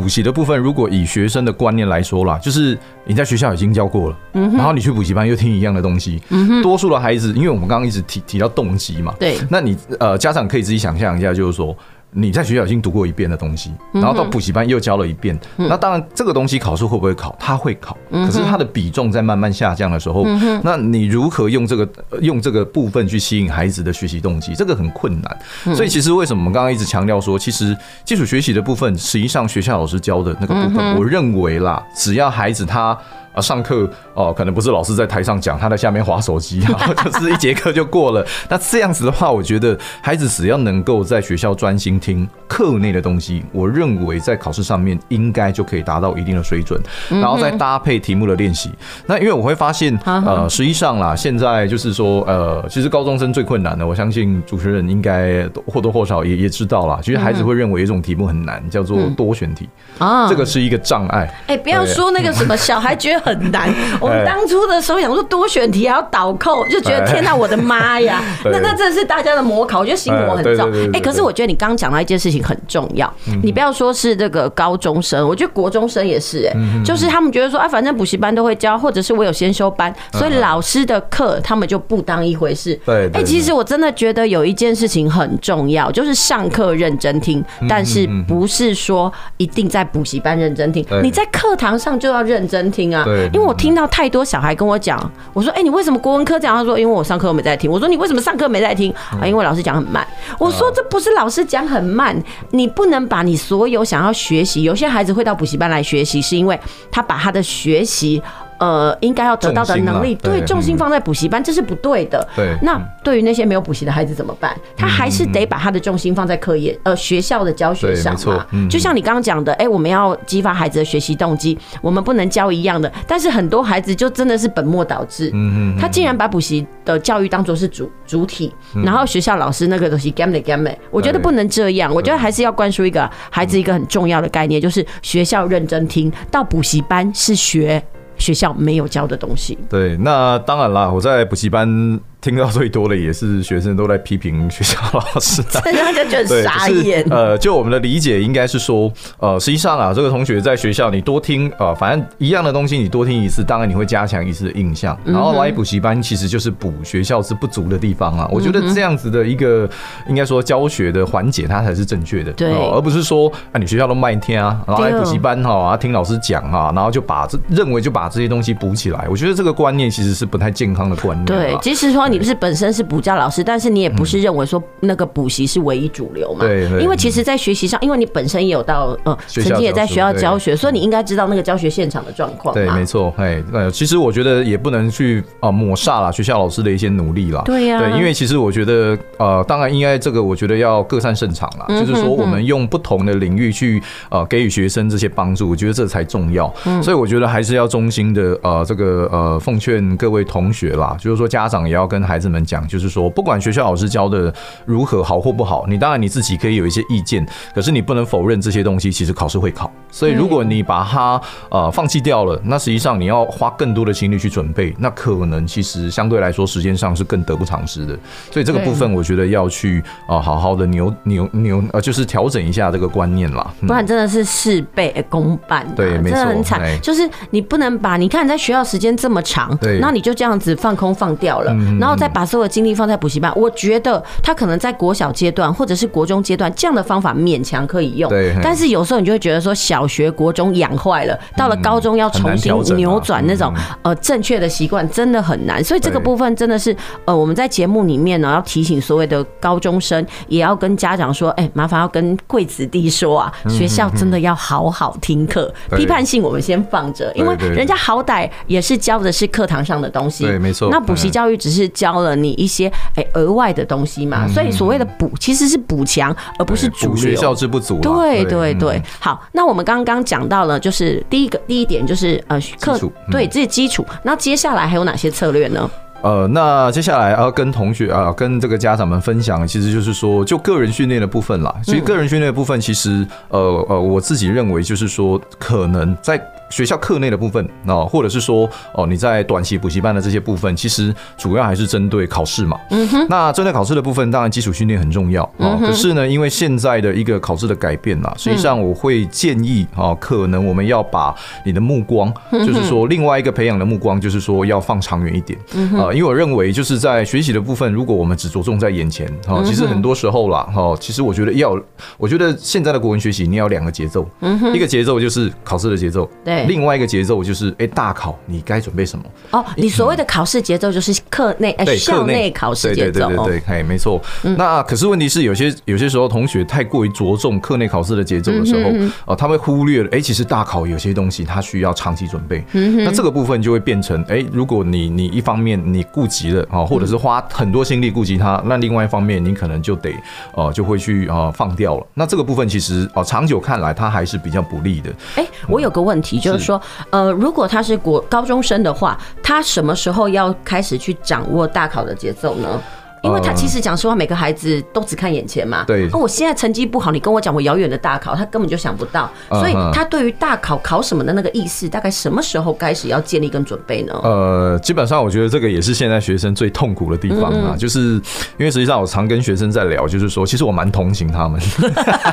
[0.00, 6.20] 补习的部分，如果以学生的观念来说啦，就是你在学校已经教过了，然后你去补习班又听一样的东西。
[6.62, 11.76] 多数的孩子，因为我们刚刚一直提提到动机嘛，对，那你呃，家长可以自己想象一下，就是说。
[12.18, 17.36] 你在学校已经读过一遍的东西，然后到补习班又教了一遍，那当然这个东西考试会不会考？
[17.38, 20.24] 他会考，可是他的比重在慢慢下降的时候，
[20.62, 21.86] 那你如何用这个
[22.22, 24.54] 用这个部分去吸引孩子的学习动机？
[24.54, 25.74] 这个很困难。
[25.76, 32.96] 所以其实为什么我们刚刚一直强调说，其实基础学习的部分，实际上学校老师教的那个部分，我认为啦，只要孩子他。
[33.36, 38.26] 啊，上课哦，可能不是老师在台上讲，他在下面划手机， 然后就是一节课就过了。
[38.48, 46.80] 那这样子的话，我觉得孩子只要能够在学校专心听课内的东西，我认为在考试上面应该就可以达到一定的水准。
[47.10, 48.70] 然后再搭配题目的练习。
[49.04, 57.00] 那因为我会发现，呃，实际上啦，现在就是说，呃，其实高中生最困难的，我相信主持人应该或多或少也也知道啦。
[57.02, 59.68] 其实孩子会认为一种题目很难，叫做多选题
[59.98, 61.30] 啊，这个是一个障碍。
[61.48, 63.25] 哎，不要说那个什么小孩觉得。
[63.26, 63.68] 很难。
[64.00, 68.22] 我们当初的时候想说多选题还要倒扣，就觉得天哪，我的妈呀！
[68.46, 70.72] 那那真的是大家的模考，我觉得心魔很重。
[70.92, 73.12] 哎，可是我觉得你刚刚讲到一件事情很重要，
[73.42, 76.46] 你不要说是这个高中生，我觉得国中生也是。
[76.46, 82.78] 哎，就是他们觉得说，啊，反正补习班都会教，或者是我有先修班，所以老师的课他们就不当一回事。
[82.84, 93.04] 对，哎，其实我真的觉得有一件事情很重要，就是上课认真听，但是不是说一定在补习班认真听，你在课堂上就要认真听啊。
[93.32, 94.98] 因为我听到太多小孩跟我讲，
[95.32, 100.06] 我说：“哎，你为什么国文科这样？”他说：“因为我上课没在听。”我说：“你为什么上课没在听？”啊，因为老师讲很慢。
[100.38, 102.16] 我说：“这不是老师讲很慢，
[102.50, 104.62] 你不能把你所有想要学习。
[104.62, 106.58] 有些孩子会到补习班来学习，是因为
[106.90, 108.22] 他把他的学习。”
[108.58, 112.26] 呃，应该要得到的能力，对，重心放在补习班，这是不对的。
[112.34, 114.56] 对，那对于那些没有补习的孩子怎么办？
[114.76, 118.46] 他还是得把他的重心放在课业，呃，学校的教学上嘛。
[118.70, 122.90] 就像你刚刚讲的，哎，我们要激发孩子的学习动机，我们不能教一样的。
[123.06, 128.52] 但是很多孩子就真的是本末倒置，嗯嗯，他竟然把补习的教育当做是主主体，
[128.84, 131.92] 然后学校老师那个东西 game 的 game，我觉得不能这样。
[131.94, 137.82] 我觉得还是要灌输一个孩子一个很重要的概念，就是学校认真听，到补习班是学。
[138.18, 139.58] 学校没有教的东西。
[139.68, 142.00] 对，那当然啦，我在补习班。
[142.26, 147.06] 听到最多的也是学生都在批评学校老师， 大家就觉得傻眼。
[147.08, 154.98] 呃，就我们的理解应该是说，呃，实际上啊，这个同学在学校你多听啊，反正一样的东西你多听一次，当然你会加强一次的印象。
[155.04, 158.28] 然后来补习班其实就是补学校是不足的地方啊。
[158.32, 159.70] 我觉得这样子的一个
[160.08, 169.06] 应该说教学的环节，它才是正确的，对，而不是说啊，你学校都慢听啊，然后来补习班哈啊听老师讲啊，然后就把这认为就把这些东西补起来。
[169.08, 171.24] 我觉得这个观念其实是不太健康的观念。
[171.24, 172.15] 对，即使说你。
[172.16, 176.46] 你不是本身是补教老师，但是你也不是认为说那个补习是唯一主流嘛？
[176.46, 182.54] 对，因为其实，在学习上，因为你本身也有到呃，曾经也在学校教学，所以你应该知道那个教学现场的状况。
[182.54, 183.12] 对，没错。
[183.18, 187.42] 哎，其实我觉得也不能去啊抹煞了学校老师的一些努力啦。
[187.44, 187.78] 对呀。
[187.78, 191.66] 对，因为其实我觉得呃，当然应该这个，我觉得要各擅胜场啦。
[191.68, 196.50] 就是说，我们用不同的领域去呃给予学生这些帮助，我觉得这才重要。
[196.82, 202.05] 所以我觉得还是要衷心的呃这个呃奉劝各位同学啦，就是说家长也要跟。
[202.06, 204.32] 孩子们讲，就是说，不管学校老师教的
[204.64, 217.98] 如何好或不好，你当然你自己可以有一些意见，可是你不能否认这些东西其实考试会考，所以如果你把它呃放弃掉了，那实际上你要花更多的精力去准备，那可能其实相对来说时间上是更得不偿失的。
[218.30, 226.80] 所以这个部分我觉得要去啊好好的扭扭扭呃，就是调整一下这个观念啦，不然真的是事倍功半，对，没错，真的很惨。
[226.82, 245.62] 就是你不能把你看你在学校时间这么长，对，然后你就这样子放空放掉了，然后再把所有精力放在补习班，我觉得他可能在国小阶段或者是国中阶段这样的方法勉强可以用，对，但是有时候你就会觉得说小学、国中养坏了，到了高中要重新扭转那种呃正确的习惯，真的很难。
[245.62, 260.68] 所以这个部分真的是呃我们在节目里面呢要提醒所谓的高中生，也要跟家长说，哎，麻烦要跟贵子弟说啊，学校真的要好好听课，批判性我们先放着，因为人家好歹也是教的是课堂上的东西，对，没错。
[260.70, 266.96] 那补习教育只是教了你一些哎额外的东西嘛，所以所谓的补其实是补强，而不是主流。
[266.96, 267.78] 学校之不足。
[267.80, 272.78] 对对对，好，那我们刚刚讲到了，就是第一个第一点就是呃课
[273.10, 275.68] 对这些基础，那接下来还有哪些策略呢？
[276.02, 281.52] 呃，那接下来要跟同学啊，跟这个家长们分享，其实就是说，就个人训练的部分啦。
[281.64, 286.20] 其实个人训练的部分，其实呃呃，我自己认为就是说，可能在。
[286.50, 292.58] 学校课内的部分哦，或者是说哦，你在短期补习班的这些部分，其实主要还是针对考试嘛。
[292.70, 293.06] 嗯哼。
[293.08, 295.58] 那针对考试的部分，当然基础训练很重要啊。
[295.60, 305.38] 可是呢，因为现在的一个考试的改变啦，实际上我会建议啊，可能我们要把你的目光，就是说另外一个培养的目光，就是说要放长远一点
[305.78, 305.92] 啊。
[305.92, 311.58] 因为我认为就是在学习的部分，如果我们只着重在眼前啊，其实很多时候啦哈，其实我觉得要，
[311.98, 314.08] 我觉得现在的国文学习你要两个节奏，
[314.54, 316.35] 一个节奏就是考试的节奏，对。
[316.44, 319.04] 另外一个节奏就是，哎，大考你该准备什么？
[319.30, 323.08] 哦，你所谓的考试节奏就是课内，哎，校内考试节奏。
[323.08, 324.00] 对对对对，哎，没错。
[324.36, 328.70] 那可是问题是，有些有些时候同学太过于着重课内考试的节奏的时候，
[329.06, 332.44] 哦，他会忽略了，哎，其实大考有些东西他需要长期准备。
[332.52, 339.90] 那这个部分就会变成，哎，如果你你一方面你顾及了啊，或者是花很多心力顾及它，那另外一方面你可能就得
[340.34, 341.86] 哦，就会去啊放掉了。
[341.94, 344.92] 那这个部分其实哦，长久看来它还是比较不利的。
[345.16, 346.60] 哎，我有个问题就是说。
[346.90, 352.60] 呃，如果他是国高中生的话，他什么时候要开始去掌握大考的节奏呢？
[353.06, 355.64] 因为他其实讲实话，每个孩子都只看眼前嘛。
[355.64, 355.88] 对。
[355.92, 359.08] 那我现在成绩不好，你跟我讲我遥远的大考，他根本就想不到。
[359.30, 363.92] 所以他对于大考考什么的那个意识，大概什么时候开始要建立跟准备呢？
[364.02, 367.92] 呃，基本上我觉得这个也是现在学生最痛苦的地方啊，就是
[368.38, 371.40] 因为实际上我常跟学生在聊，就是说，其实我蛮同情他们。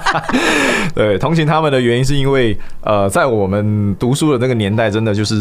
[0.94, 5.34] 对，同情他们的原因是因为，呃，在我们读书的那个年代，真的就是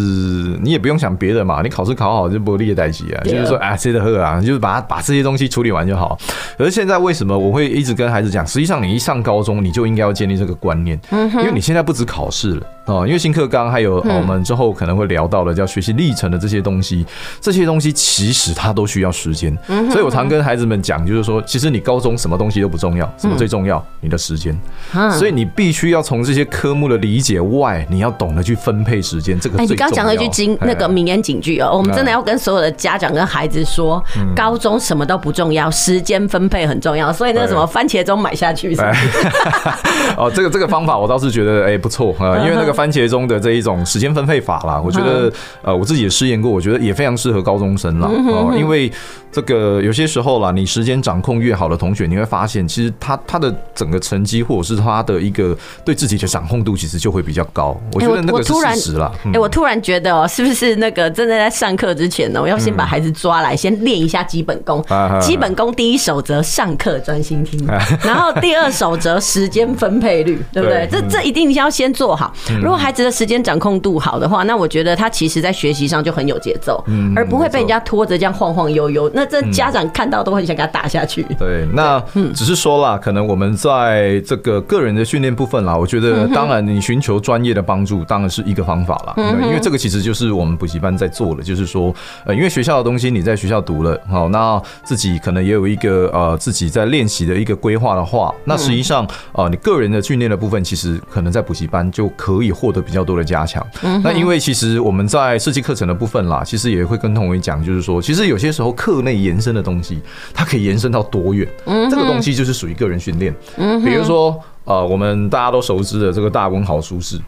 [0.63, 5.42] 你也不用想别的嘛，你考试考好就不列代级啊，就是说啊，谁的喝啊，就是把它把这些东西。
[5.49, 6.19] 处理完就好。
[6.57, 8.47] 可是现在为什么我会一直跟孩子讲？
[8.47, 17.07] 实际上，你一上高中，你就应该要建立这个观念，因为你现在不止考试了哦，因为新课纲还有我们之后可能会聊到的叫学习历程的这些东西，
[17.41, 19.57] 这些东西其实它都需要时间。
[19.91, 23.85] 所以我常跟孩子们讲，就是说，其实你高中什么东西都不重要，什么最重要？
[24.01, 24.59] 你的时间。
[25.13, 29.39] 所以你必须要从这些科目的理解外，你要懂得去分配时间。
[29.39, 34.03] 这个哎，你刚讲了一句金那个名言警句哦，我们真的要跟所有的家长跟孩子说，
[34.35, 37.13] 高中什么都不重要，时间分配很重要。
[37.13, 38.75] 所以那个什么番茄钟买下去？
[40.17, 45.33] 哦，这个这个方法我倒是觉得哎不错啊，因为那个番茄钟的这一种时间分配法啦，我觉得
[45.63, 48.09] 呃我自己也试验过，我觉得也非常适合高中生啦。
[48.29, 48.91] 哦，因为
[49.31, 57.77] 这个有些时候啦，你时间掌控越好的同学，你会发现其实他他的整个成绩或者是他的一个对自己的掌控度，其实就会比较高。
[57.93, 59.11] 我觉得那个是事实啦。
[59.33, 64.85] 哎，我突然觉得哦，是不是那个真的在上课之前呢，我要先把孩子抓来，先练一下基本功，
[65.21, 65.73] 基本功。
[65.73, 67.67] 第一守则上课专心听，
[68.05, 70.87] 然后第二守则时间分配率，对不对？
[70.91, 72.31] 这这一定要先做好。
[72.63, 76.85] 如果孩子的时间掌控度好的话，那我觉得他其实在学习上就很有节奏，
[77.17, 79.11] 而不会被人家拖着这样晃晃悠悠。
[79.15, 81.25] 那这家长看到都很想给他打下去。
[81.39, 81.99] 对，那
[82.35, 89.15] 只是说啦，可能我们在这个个人的训练部分啦，我觉得当然你寻求专业的帮助当然是一个方法啦。
[89.43, 91.95] 因为这个其实就是我们补习班在做的，就是说，
[92.27, 95.63] 呃，因为学校的东西你在学校读了，好，那自己可能也有。
[95.63, 103.67] 有一个呃自己在练习的一个规划的话，那实际上呃你个人的训练的部分，其实可能在补习班就可以获得比较多的加强。
[104.03, 110.01] 那因为其实我们在设计课程的部分啦，其实也会跟同学讲，就是说，其实有些时候课内延伸的东西，
[110.35, 111.49] 它可以延伸到多远？
[111.91, 113.35] 这个东西就是属于个人训练。
[113.85, 117.21] 比如说呃我们大家都熟知的这个大文豪苏轼，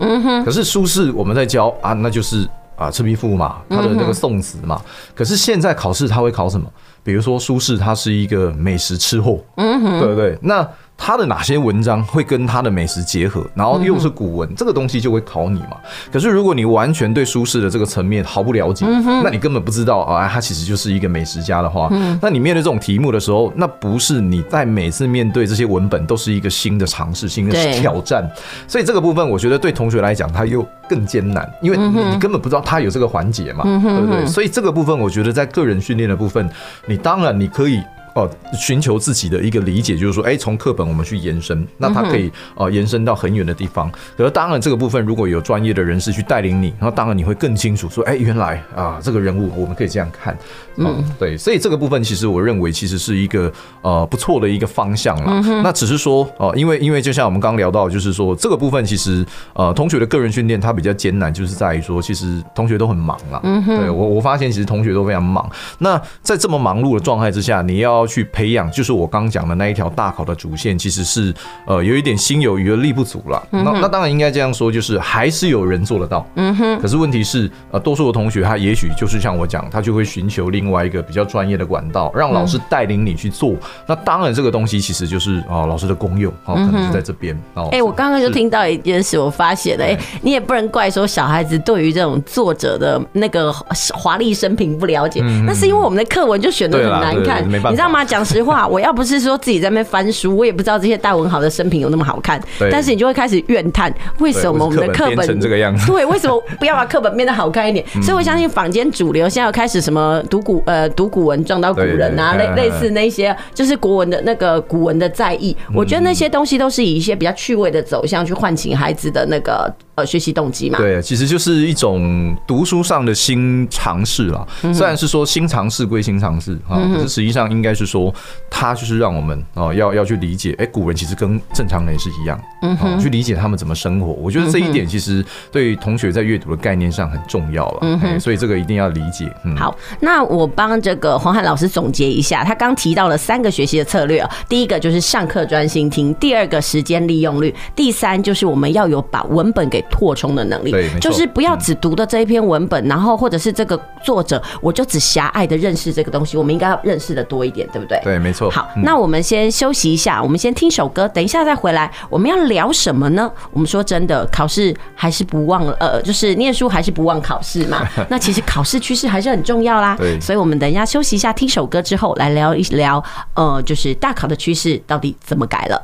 [0.44, 2.46] 可是苏轼我们在教啊，那就是
[2.76, 4.80] 啊《赤壁赋》嘛，他的那个宋词嘛。
[5.14, 6.66] 可是现在考试他会考什么？
[7.02, 10.38] 比如说苏轼他是一个美食吃货，嗯哼，对不对？
[10.40, 10.66] 那
[10.96, 15.76] 他的哪些文章会跟他的美食结合，然后又是古文，这个东西就会考你嘛。
[16.10, 18.86] 可是如果你完全对苏轼的这个层面毫不了解，
[19.22, 21.90] 那你根本不知道啊，他其实就是一个美食家的话，
[22.22, 28.30] 那你面对这种题目的时候，那不是你在每次面对这些文本都是一个新的尝试、新的挑战。
[28.68, 34.24] 所以这个部分，我觉得对同学来讲，他又更艰难，因为你根本不知道他有这个环节嘛，对不对？
[34.26, 36.48] 所以这个部分，我觉得在个人训练的部分，
[36.86, 37.82] 你当然你可以。
[38.14, 43.90] 哦，寻求自己的一个理解，就是说，哎，从课本我们去延伸，那它可以呃延伸到很远的地方。
[44.16, 50.36] 可是当然，这个部分如果有专业的人士去带领你，然后当然你会更清楚说，哎，原来啊，这个人物我们可以这样看。
[50.76, 53.52] 嗯，对，所以这个部分其实我认为其实是一个
[53.82, 55.40] 呃不错的一个方向了。
[55.62, 63.40] 那只是说哦，因为因为就像我们刚刚聊到，就是说这个部分其实呃同学的个人训练它比较艰难，就是在于说其实同学都很忙了。
[63.66, 65.48] 对我我发现其实同学都非常忙。
[65.78, 71.34] 那在这么忙碌的状态之下，你要去培养，就是我刚讲的那一条大考的主线，其实是
[71.66, 73.46] 呃有一点心有余而力不足了。
[73.50, 76.26] 那那当然应该这样说，就是还是有人做得到。
[76.36, 76.80] 嗯哼。
[76.80, 83.54] 可是问题是，呃，多数的同学他也许就是像我讲，他就会寻求另外一个比较专业的管道，让老师带领你去做。
[83.86, 87.38] 那当然这个东西其实就是啊老师的功用哦，可能是在这边。
[87.54, 93.52] 哦，哎，我刚刚就听到一件事，我发现了，哎，你也不能怪说小孩子对于这种作者的那个
[93.94, 98.04] 华丽生平不了解，那是因为我们的课文就选的很难看，你知道吗？
[98.04, 98.24] 讲。
[98.24, 102.40] 实话，我要不是说自己在那边翻书，我也不知道这些大文豪的生平有那么好看。
[102.72, 105.86] 但是你就会开始怨叹，为什么我们的课本成这个样子？
[105.86, 107.84] 对，为什么不要把课本变得好看一点？
[108.02, 115.54] 所以我相信坊间主流现在要开始什么读古呃读古文撞到古人啊，类类似那些就是国文的那个古文的在意。
[115.74, 119.70] 我觉得那些东西都是以一些比较趣味的走向去唤醒孩子的那个。
[119.96, 124.44] 呃，学习动机嘛，对，其实就是一种读书上的新尝试啦。
[124.72, 128.12] 虽然是说新尝试归新尝试啊，可是实际上应该是说，
[128.50, 134.06] 它就是让我们哦，要要去理解，哎，古人其实跟正常人是一样，嗯，去理解他们怎么生活。
[134.14, 139.32] 我觉得这一点其实对同学在阅读的概念上很重要了，嗯，所以这个一定要理解。
[139.44, 156.36] 嗯好，那我帮这个黄汉老师总结一下，他刚提到了三个学习的策略啊，第一个就是上课专心听，第二个时间利用率，第三就是我们要有把文本给扩充的能力，就是不要只读的这一篇文本，然后或者是这个作者，我就只狭隘的认识这个东西。
[156.36, 157.98] 我们应该要认识的多一点，对不对？
[158.04, 158.50] 对，没错。
[158.50, 161.90] 好，那我们先休息一下，我们先听首歌，等一下再回来。
[162.10, 163.30] 我们要聊什么呢？
[163.52, 167.88] 我们说真的，考试还是不忘了，呃，就是念书还是不忘考试嘛。
[168.10, 169.96] 那其实考试趋势还是很重要啦。
[169.98, 173.02] 对，所以我们等一下休息一下，听首歌之后来聊一聊，
[173.34, 175.82] 呃，就是大考的趋势到底怎么改了。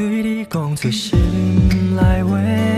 [0.00, 2.69] 对你讲出心内话。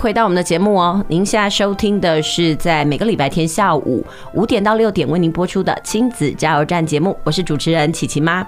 [0.00, 8.42] 回到我们的节目哦，您现在收听的是在每个礼拜天下午五点到六点为您播出的亲子加油站节目，我是主持人琪琪妈。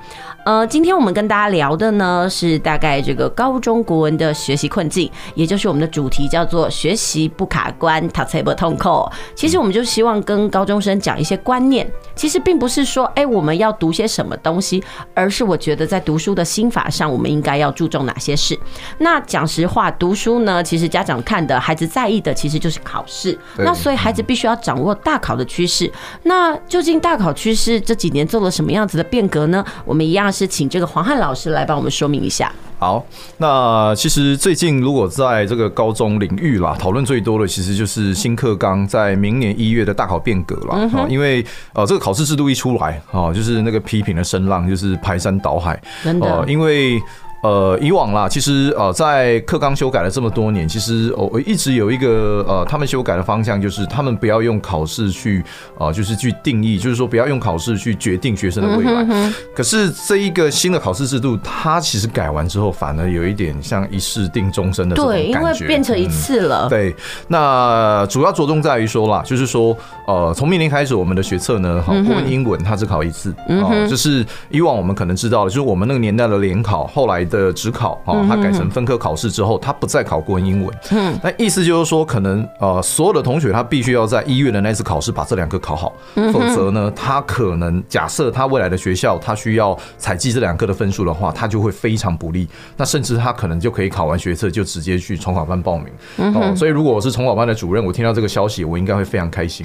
[0.44, 9.08] 呃，今天我们跟大家聊的呢是大概这个高中国文的学习困境，也就是我们的主题叫做学习不卡关，读册不痛扣。
[9.36, 14.82] 其实我们就希望跟高中生讲一些观念，其实并不是说哎我们要读些什么东西，
[15.14, 18.58] 而是我觉得在读书的心法上，我们应该要注重哪些事。
[18.98, 25.88] 那讲实话，读书呢，其实家长看的孩子在意的其实就是考试，那所以孩子必须要掌握大考的趋势。
[26.24, 29.64] 那究竟大考趋势这几年做了什么样子的变革呢？
[29.84, 30.31] 我们一样。
[30.32, 32.50] 是请这个黄汉老师来帮我们说明一下。
[32.78, 33.04] 好，
[33.36, 40.74] 那其实最近如果在这个高中领域啦，讨论最多的其实就是新课纲在明年一月的大考变革了。
[40.92, 47.00] 啊，因为呃这个考试制度一出来啊，就是那个批评的声浪就是排山倒海，真的，因为。
[47.42, 55.42] 呃，以往啦，其实呃，在课纲修改了这么多年，其实我一直有一个呃，他们修改的方向就是，他们不要用考试去
[55.76, 59.32] 呃，就是去定义，就是说不要用考试去决定学生的未来。
[59.52, 65.32] 可是这一个新的考试制度，它其实改完之后，反而有一点像一试定终身的这种感觉。
[65.32, 66.68] 对，因为变成一次了。
[66.68, 66.94] 对，
[67.26, 69.76] 那主要着重在于说啦，就是说
[70.06, 77.26] 呃，从明年开始，我们的学测呢，哈，国文、英文它只考一次啊，就是以往我们可能知道的，就是我们那个年代的联考，后来。
[77.38, 80.76] 的指考啊，它改成分科考试之后，它不再考国文、英文。
[80.90, 85.92] 嗯，那意思就是说，可能呃，所有的同学他必须要在一月的那次考试把这两科考好，
[86.32, 92.48] 否则呢，他可能假设他未来的学校他需要采集这两科的分数的话，他就会非常不利。
[92.76, 96.32] 那甚至他可能就可以考完学测就直接去重考班报名。
[96.34, 99.64] 哦，所以如果我是重考班的主任，我听到这个消息，我应该会非常开心。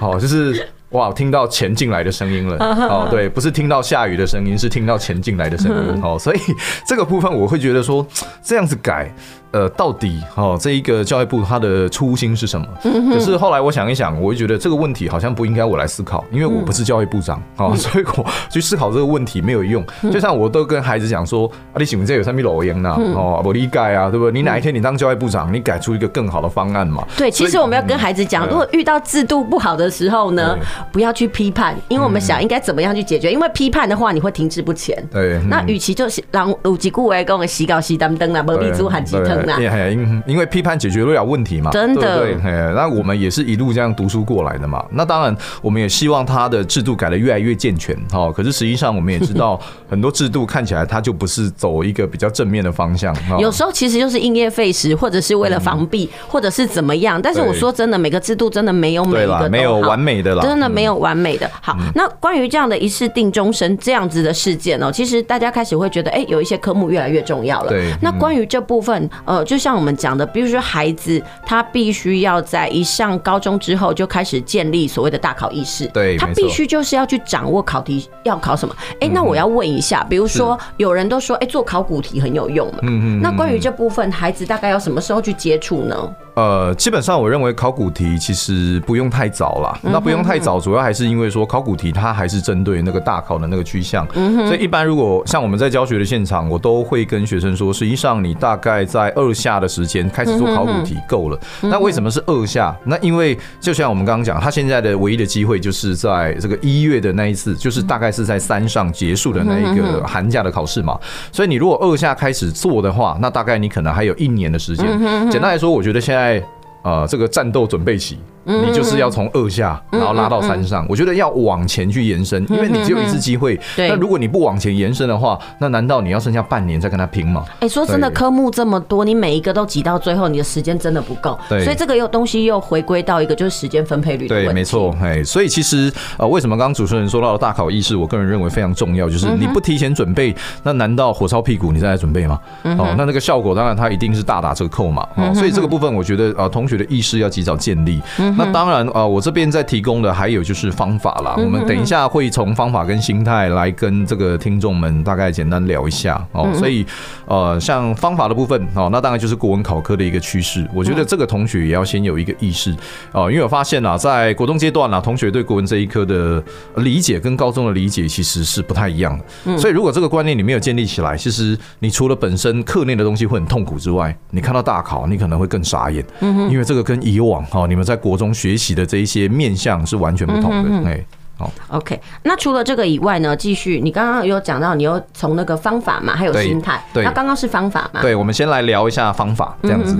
[0.00, 0.68] 好， 就是。
[0.94, 2.56] 哇，听到钱进来的声音了
[2.90, 6.38] 哦，对，不是听到下雨的声音，是听到钱进来的声音 哦，所以
[6.86, 8.04] 这个部分我会觉得说
[8.42, 9.12] 这样子改。
[9.54, 12.66] 呃，到底哦，这一个教育部他的初心是什么？
[12.82, 19.84] 可是后来我想一想，我就觉得这个问题好像不应该我来思考，因为我不是教育部长啊，所以我去思考这个问题没有用。
[20.12, 22.90] 就像我都跟孩子讲说，啊，你喜欢这有什么逻辑呢？
[23.14, 24.32] 哦，我理解啊，对不对？
[24.32, 27.06] 你哪一天你当教育部长，你改出一个更好的方案嘛？
[27.16, 30.58] 对，其实我们要跟孩子讲，如果遇到制度不好的时候呢，
[30.90, 33.30] 不要去批判，因为我们想应该怎么样去解决。
[33.32, 35.00] 因为批判的话，你会停滞不前。
[35.12, 39.43] 对，那与其就是让鲁吉顾为公洗稿洗当灯啊，无立足喊鸡汤。
[39.92, 42.42] 因因为批判解决不了问题嘛，真的对，对，
[42.74, 44.84] 那我们也是一路这样读书过来的嘛。
[44.90, 48.30] 那当然，我们也希望他的制度改得越来越健全哈。
[48.32, 53.14] 可是实际上，我们也知道 很多制度看起来它就不是走一个比较正面的方向。
[53.38, 57.20] 有时候其实就是因噎废食，或者是为了防弊，或者是怎么样。
[57.20, 61.50] 但是我说真的，每个制度真的没有每一个没有完美的啦，真的没有完美的。
[61.60, 67.70] 好，那关于这样的一次定终身这样子的事件呢，其实大家开始会觉得，哎，有一些科目越来越重要了。
[67.70, 70.60] 对，那关于这部分，呃，就像我们讲的，比如说。
[70.74, 78.74] 孩子他必须要在一上高中之后就开始建立所谓的大考意识，对，他必须就是要去掌握考题要考什么。
[78.98, 85.94] 哎，那我要问一下，比如说有人都说，哎，做考古题很有用嘛，嗯嗯，那关于这部分，孩子大概要什么时候去接触呢？
[86.34, 89.78] 呃，基本上我认为考古题其实不用太早啦。
[89.82, 94.04] 那不用太早，主要还是因为说考古题它还是针对那个大考的那个趋向。
[94.12, 101.38] 所以一般如果像我们在教学的现场，我都会跟学生说，实际上你大概在二下的时间开始做考古题够了。
[101.60, 102.76] 那为什么是二下？
[102.84, 110.98] 那因为就像我们刚刚讲，他现在的唯一的机会就是在这个一月的那一次，就是大概是在三上结束的那一个寒假的考试嘛。
[111.30, 114.84] 所以你如果二下开始做的话，那大概你可能还有一年的时间。
[115.30, 116.23] 简单来说，我觉得现在。
[116.24, 116.42] 在
[116.82, 118.18] 呃，这个战斗准备期。
[118.44, 120.86] 你就是要从二下，然后拉到三上。
[120.88, 123.58] 我觉得要往前去延伸，因为你只有一次机会。
[123.74, 123.88] 对。
[123.88, 127.44] 那如果你不往前延伸的话，那难道你要剩下半年再跟他拼吗？
[127.60, 131.38] 哎，说真的，科目这么多，你每一个都挤到最后，你的时间真的不够。
[131.48, 131.64] 对。
[131.64, 134.50] 所以这个又东西又回归到一个就是时间分配率的问题。
[134.50, 134.94] 对，没错。
[135.00, 142.38] 哎，所以其实呃，为什么刚刚主持人说到的大考意识，我个人认为非常重要，就是你不提前准备，那难道火烧屁股你再来准备吗？
[142.64, 145.06] 哦，那那个效果当然它一定是大打折扣嘛。
[145.16, 148.00] 哦，所以这个部分我觉得呃，同学的意识要及早建立。
[148.36, 151.34] 那当然呃，我这边在提供的还有就是方法啦。
[151.36, 156.48] 我们等一下会从方法跟心态来跟这个听众们大概简单聊一下哦。
[156.54, 156.84] 所以
[157.26, 160.68] 呃，像方法的部分哦，那当然就是国文考科的一个趋势。
[160.74, 162.74] 我觉得这个同学也要先有一个意识
[163.12, 166.42] 哦，因为我发现啊，在国中阶段啊，同学对国文这一科的
[166.76, 169.58] 理解跟高中的理解其实是不太一样的。
[169.58, 180.50] 所以如果这个观念你没有建立起来，其实你除了本身课内的东西会很痛苦之外，你看到大考你可能会更傻眼，因为这个跟以往哈你们在国中学习的这一些面向是完全不同
[180.82, 181.04] 的，哎。
[181.36, 182.00] 好，OK。
[182.22, 183.34] 那除了这个以外呢？
[183.36, 186.80] 继续，你刚刚有讲到，你又从那个方法嘛，还有心态。
[186.92, 188.00] 对，那刚刚是方法嘛？
[188.00, 189.96] 对，我们先来聊一下方法，这样子。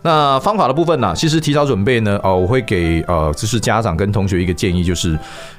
[0.00, 5.10] 那方法的部分呢，其实提早准备呢，哦，我会给呃，就是家长跟同学一个建议，就是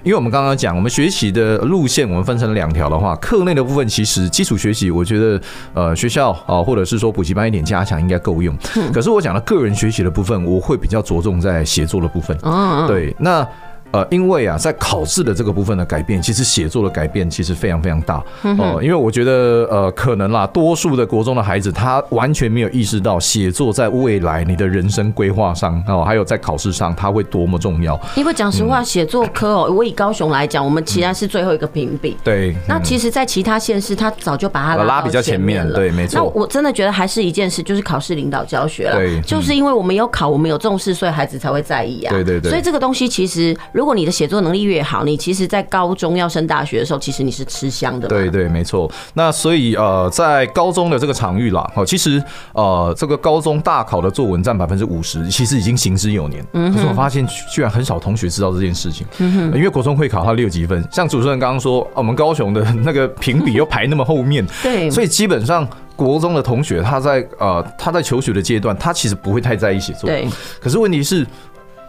[0.02, 5.40] 因为我们刚刚讲，我们学习的路线，我们分成两条的话，课内的部分其实基础学习，我觉得
[5.76, 8.58] 呃，学校啊，或者是说补习班一点加强应该够用。
[8.92, 12.36] 可是我讲的个人学习的部分，我会比较着重在写作的部分。
[12.42, 13.48] 嗯，对，那。
[13.92, 18.84] 呃，因为啊，在考试的这个部分的改变，其实写作的改变其实非常非常大哦、呃。
[18.84, 28.00] 因为我觉得，呃，可能啦，多数的国中的孩子他完全没有意识到写作在未来你的人生规划上哦，还有在考试上它会多么重要。
[28.16, 32.16] 因为讲实话，写作科哦，我以高雄来讲，我们其他是最后一个评比。
[32.24, 32.56] 对。
[32.68, 35.74] 那其实，在其他县市，他早就把它拉比较前面了。
[35.74, 36.20] 对，没错。
[36.20, 38.96] 那我真的觉得还是一件事，就是考试领导教学了。
[38.98, 39.20] 对。
[39.22, 42.12] 就是因为我们有考，我们有重视，所以孩子才会在意啊。
[42.14, 42.50] 对对对。
[42.52, 48.10] 所以这个东西，其实如果你的写作能力越好，你其实，在高中要升大学的时候，其实你是吃香的。
[48.10, 48.92] 对对，没错。
[49.14, 52.22] 那所以呃，在高中的这个场域啦，哦，其实
[52.52, 56.46] 呃，这个高中大考的作文占百分之五十，其实已经行之有年。
[56.52, 56.74] 嗯。
[56.74, 59.08] 可是我发现，居然很少同学知道这件事情。
[59.20, 59.58] 嗯哼。
[59.58, 64.46] 因为国中会考它六级分，像主持人刚刚说，我们高雄的那个评比又排那么后面。
[64.62, 64.92] 对。
[64.92, 65.66] 所以基本上，
[65.96, 70.10] 国中的同学他在呃他在求学的阶段，他其实不会太在意写作。
[70.10, 70.28] 对。
[70.60, 71.26] 可是问题是。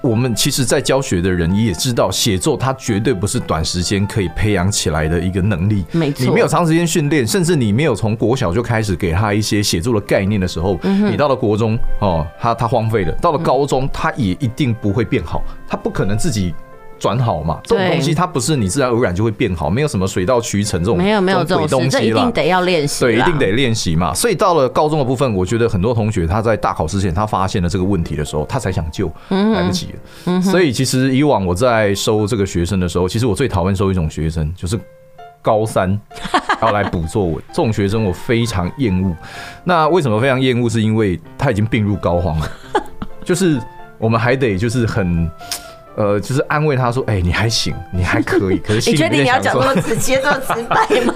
[0.03, 5.85] 我们其实，在教学的人也知道，写作它绝对不是短时间可以培养起来的一个能力。
[5.93, 16.55] 没错，你没有长时间训练，甚至你没有从国小就开始给他一些写作的概念的时候，你到了国中哦，他他荒废了；到了高中，他也一定不会变好，他不可能自己。
[17.01, 24.13] 转好嘛，这种东西它不是你自然而然就会变好，没有什么水到渠成这种没有没有这种东西，这一定得要练习，对，一定得练习嘛。
[24.13, 29.89] 所以到了高中的部分，我觉得很多同学他在大考之前，他发现了这个问题的时候，他才想救，来不及
[30.27, 30.41] 了。
[30.43, 34.79] 所以其实以往我在收这个学生的时候，其实我最讨厌收一种学生，就是
[35.41, 35.99] 高三
[36.61, 39.17] 要来补作文这种学生，我非常厌恶。
[39.65, 40.69] 那为什么非常厌恶？
[40.69, 42.53] 是因为他已经病入膏肓了，
[43.25, 43.59] 就是
[43.97, 45.27] 我们还得就是很。
[45.97, 48.59] 呃，就是安慰他说：“哎、欸，你还行，你还可以。
[48.65, 51.15] ”可是你确定你要讲这么直接、 这么直白吗？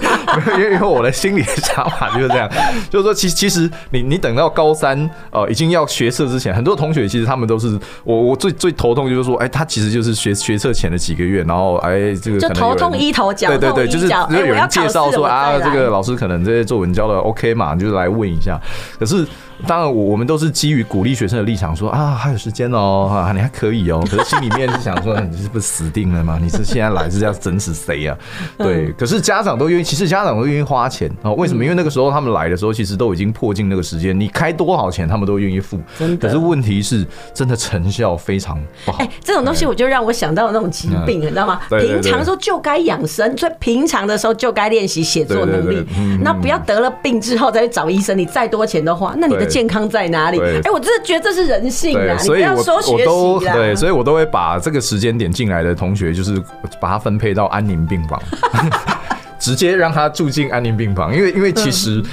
[0.57, 2.49] 因为因为我的心里的想法就是这样，
[2.89, 18.59] 就是说，其实其实你你等到高三呃已经要学测之前，很多同学其实他们都是我我最最头痛就是说，哎、欸，他其实就是学学测前的几个月，然后哎、欸、这个可能就头痛医头，脚痛医脚，对对对，就是有人介绍说啊，这个老师可能这些作文教的 OK 嘛，就是来问一下，
[18.99, 19.25] 可是。
[19.65, 24.05] 当然，我我们都是基于鼓励学生的立场说啊，还有时间哦，哈，你还可以哦。
[24.11, 26.39] 可是心里面是想说，你是不是死定了吗？
[26.41, 28.17] 你是现在来是要整死谁呀？
[28.57, 28.91] 对。
[28.93, 31.31] 可是家长都愿意，其实家长都愿意花钱啊。
[31.31, 31.63] 为什么？
[31.63, 35.79] 因为那个时候他们来的时候，其实都已经迫近那个时间，你开多少钱，他们都愿意付。
[36.19, 38.99] 可是问题是，真的成效非常不好。
[38.99, 41.59] 哎，这种东西我就让我想到那种疾病，你知道吗？
[41.69, 45.83] 平常的时候就该养生，所以平常的时候就该练习写作能力。
[46.21, 49.45] 那不要得了病之后再去找医生，你再多钱的话，那你的。
[49.55, 50.39] 健康在哪里？
[50.41, 52.17] 哎，我真的觉得这是人性啊！
[52.21, 53.53] 你不要说学习啊。
[53.53, 56.41] 对，所以我都会把这个时间点进来的同学，就是
[56.79, 58.21] 把他分配到安宁病房，
[59.39, 62.03] 直接让他住进安宁病房，因为因为其实。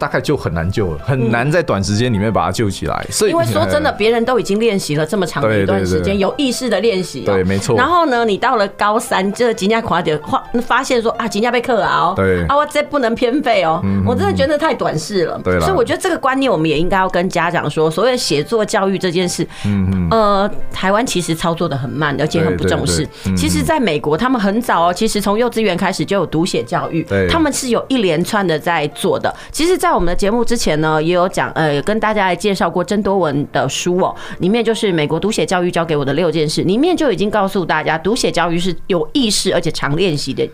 [0.00, 3.06] 大概就很难救了，很难在短时间里面把它救起来。
[3.10, 7.20] 所以，因为说真的， 别人都已经练习了这么长的一段时间，有意识的练习。
[7.20, 7.76] 对，没错。
[7.76, 12.14] 然后呢，你到了高三，这金价垮点，发发现说啊，金价被克熬。
[12.14, 13.82] 对啊，我这不能偏废哦。
[14.06, 15.38] 我真的觉得太短视了。
[15.44, 15.60] 对。
[15.60, 23.06] 所以我觉得这个观念，我们也应该要跟家长说，所谓写作教育这件事，嗯呃，台湾其实操作的很慢，而且很不重视。
[23.36, 29.34] 其实，在美国，他们很早哦，其实从幼稚园开始就有读写教育，他们是有一连串的在做的。
[29.52, 40.48] 其实，在在我们的节目之前呢，也有讲呃，跟大家来介绍过曾多文的书哦，里面就是美国读写教育教给我的六件事，里面就已经告诉大家，读写教育是有意识而且常练习的。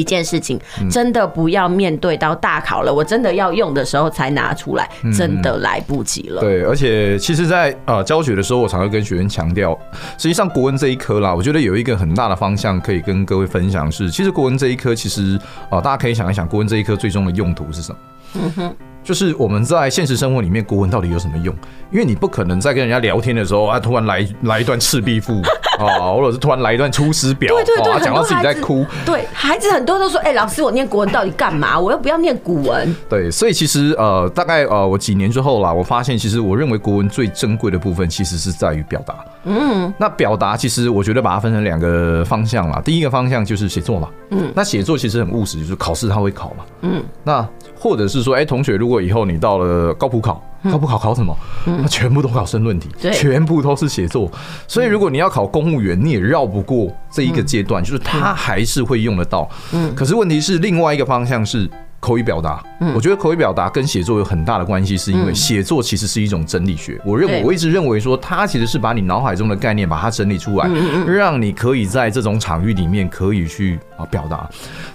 [0.00, 0.58] 一件事情
[0.90, 6.40] 真的不要面对到大考了，我真的要用的时候才拿出来，真的来不及了。
[6.40, 9.78] 对，而且其实，在呃教学的时候，我常会跟学员强调，
[10.18, 15.38] 实际上国文这一科啦，我觉得有一个很大的方向可以跟各位分享是，其实国文这一科其实
[15.68, 17.98] 啊，大家可以想一想，国文这一科最终的用途是什么？
[18.34, 18.76] 嗯哼。
[19.02, 21.54] 就是我们在现实生活里面，国文到底有什么用？
[21.90, 25.40] 因为你不可能在跟人家聊天的时候啊，突然来来一段赤壁赋
[25.86, 28.84] 啊，或者是突然来一段出师表，对对对，讲到自己在哭。
[29.04, 31.78] 对，孩子很多都说：“哎，老师，我念国文到底干嘛？
[31.78, 39.14] 我又不要念古文。”对，所以其实呃，大概呃，我几年之后啦，我发现其实我认为国文最珍贵的部分，其实是在于表达。
[39.44, 42.80] 嗯，那表达其实我觉得把它分成两个方向啦。
[42.84, 44.08] 第一个方向就是写作嘛。
[44.30, 46.64] 嗯，那写作其实很务实，就是考试他会考嘛。
[46.82, 47.46] 嗯，那
[47.78, 51.36] 或者是说，哎，同学，如果以后你到了高普考，高不考考什么？
[51.64, 54.30] 他全部都考申论题，全部都是写作。
[54.66, 59.48] 所以如果你要考公务员，你也绕不过这一个阶段，就是他还是会用得到。
[59.72, 61.70] 嗯，可是问题是另外一个方向是。
[62.02, 66.98] 口语表达，我觉得口语表达跟写作有很大的关系，是因为写作其实是一种整理学。
[67.04, 70.66] 我认为我一直认为说，它其实是把你脑海中的概念把它整理出来，
[71.06, 74.48] 让你可以在这种场域里面可以去啊表达。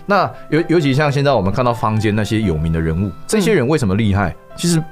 [0.08, 4.36] 那尤尤其像现在我们看到坊间那些有名的人物，这些人为什么厉害？
[4.58, 4.84] 其实。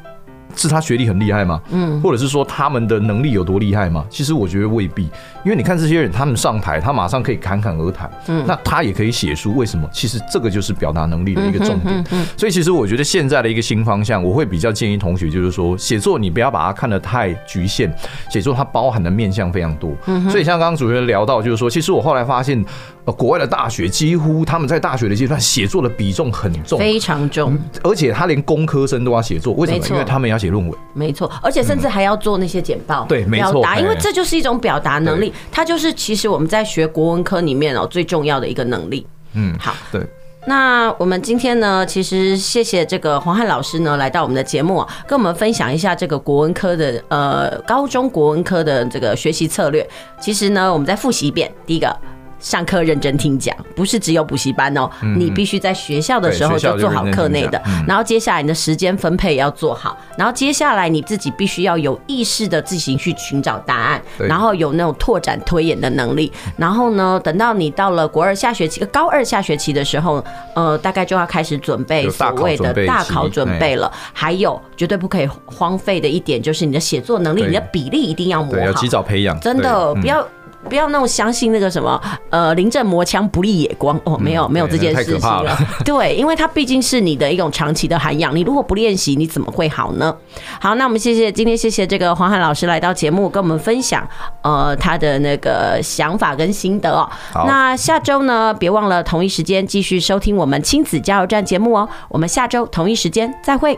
[0.55, 1.61] 是他学历很厉害吗？
[1.71, 4.05] 嗯，或者是说他们的能力有多厉害吗？
[4.09, 5.03] 其实我觉得未必，
[5.43, 9.87] 因为你看这些人，他们上台，他马上可以侃侃而谈，嗯，那他也可以写书，为什么？
[9.91, 12.05] 其实这个就是表达能力的一个重点。
[12.11, 17.93] 嗯所以其实我觉得现在的一个新方向，我会比较建议同学，就是说写作你不要把它看得太局限，
[18.29, 19.91] 写作它包含的面向非常多。
[20.05, 22.63] 嗯所以像刚刚主持人聊到，就是说，其实我后来发现。
[23.05, 29.85] 呃，国外的大学几乎他们在大学的阶段写作的比重很重，非常重，而且他连工科生都要写作，为什么？
[29.89, 39.07] 因为他们要写论文，没错，而且甚至还要做那些简报，对，没错，因为这就是一种表达能力，它就是其实我们在学国文科里面哦最重要的一个能力。
[39.35, 40.05] 嗯，好，对。
[40.45, 49.87] 那我们今天呢，其实谢谢这个黄汉老师呢来到我们的节目，跟我们分享一下这个国文科的呃高中国文科的这个学习策略。
[50.19, 51.97] 其实呢，我们再复习一遍，第一个。
[52.43, 70.23] 上课认真听讲，不是只有补习班哦，你必须在学校的时候就做好课内的，然后接下来你的时间分配也要做好，然后接下来你自己必须要有意识的自行去寻找答案，然后有那种拓展推演的能力，然后呢，等到你到了国二下学期、高二下学期的时候，
[70.53, 80.27] 呃，大概就要开始准备所谓的大考准备了，还有绝对不可以荒废的一点就是你的写作能力，你的比例一定要磨好，要及早培养，真的不要。
[80.69, 85.57] 不要那种相信那个什么，呃，临阵磨枪不立野光哦，没有没有这件事情了。
[85.85, 90.15] 对，因为它毕竟是你的一种长期的涵养，你如果不练习，你怎么会好呢？
[90.59, 94.07] 好，那我们谢谢今天谢谢这个黄汉老师来到节目跟我们分享，
[94.41, 97.09] 呃，他的那个想法跟心得哦。
[97.45, 101.87] 那下周呢，别忘了同一时间继续收听我们亲子加油站节目哦。
[102.09, 103.77] 我们下周同一时间再会。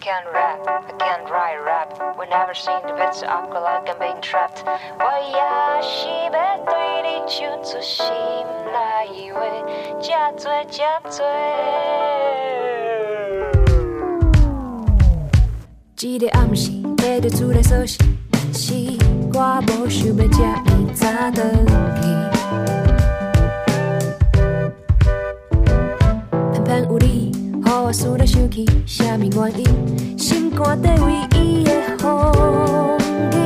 [0.00, 1.92] Can't rap, I can't write rap.
[2.18, 4.64] We never seen the bits I feel like I'm being trapped.
[4.98, 5.38] 我也
[5.82, 6.72] 是要对
[7.02, 8.06] 你唱出心
[8.72, 9.38] 内话，
[10.00, 10.08] 这
[10.42, 11.20] 多这多。
[16.00, 17.98] 一个暗时，爬着厝内锁匙，
[18.32, 18.72] 但是
[19.34, 21.38] 我无想要这么早转
[22.00, 22.02] 去。
[26.52, 27.29] 偏偏有你。
[27.72, 30.18] 我思来想去，啥物原因？
[30.18, 32.32] 心肝底唯一的风
[33.30, 33.36] 景。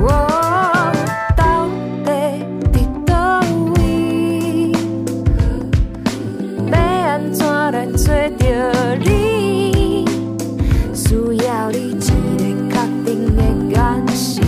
[0.00, 0.06] 我
[1.36, 1.66] 到
[2.04, 2.10] 底
[2.72, 2.74] 伫
[3.04, 3.40] 倒
[3.76, 4.72] 位？
[6.70, 8.04] 要安怎来找
[8.38, 10.04] 着你？
[10.94, 11.14] 需
[11.46, 12.74] 要你一个确
[13.04, 14.42] 定的眼神，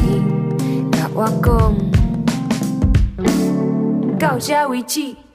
[0.92, 1.48] 甲我讲，
[4.18, 5.25] 到这为止。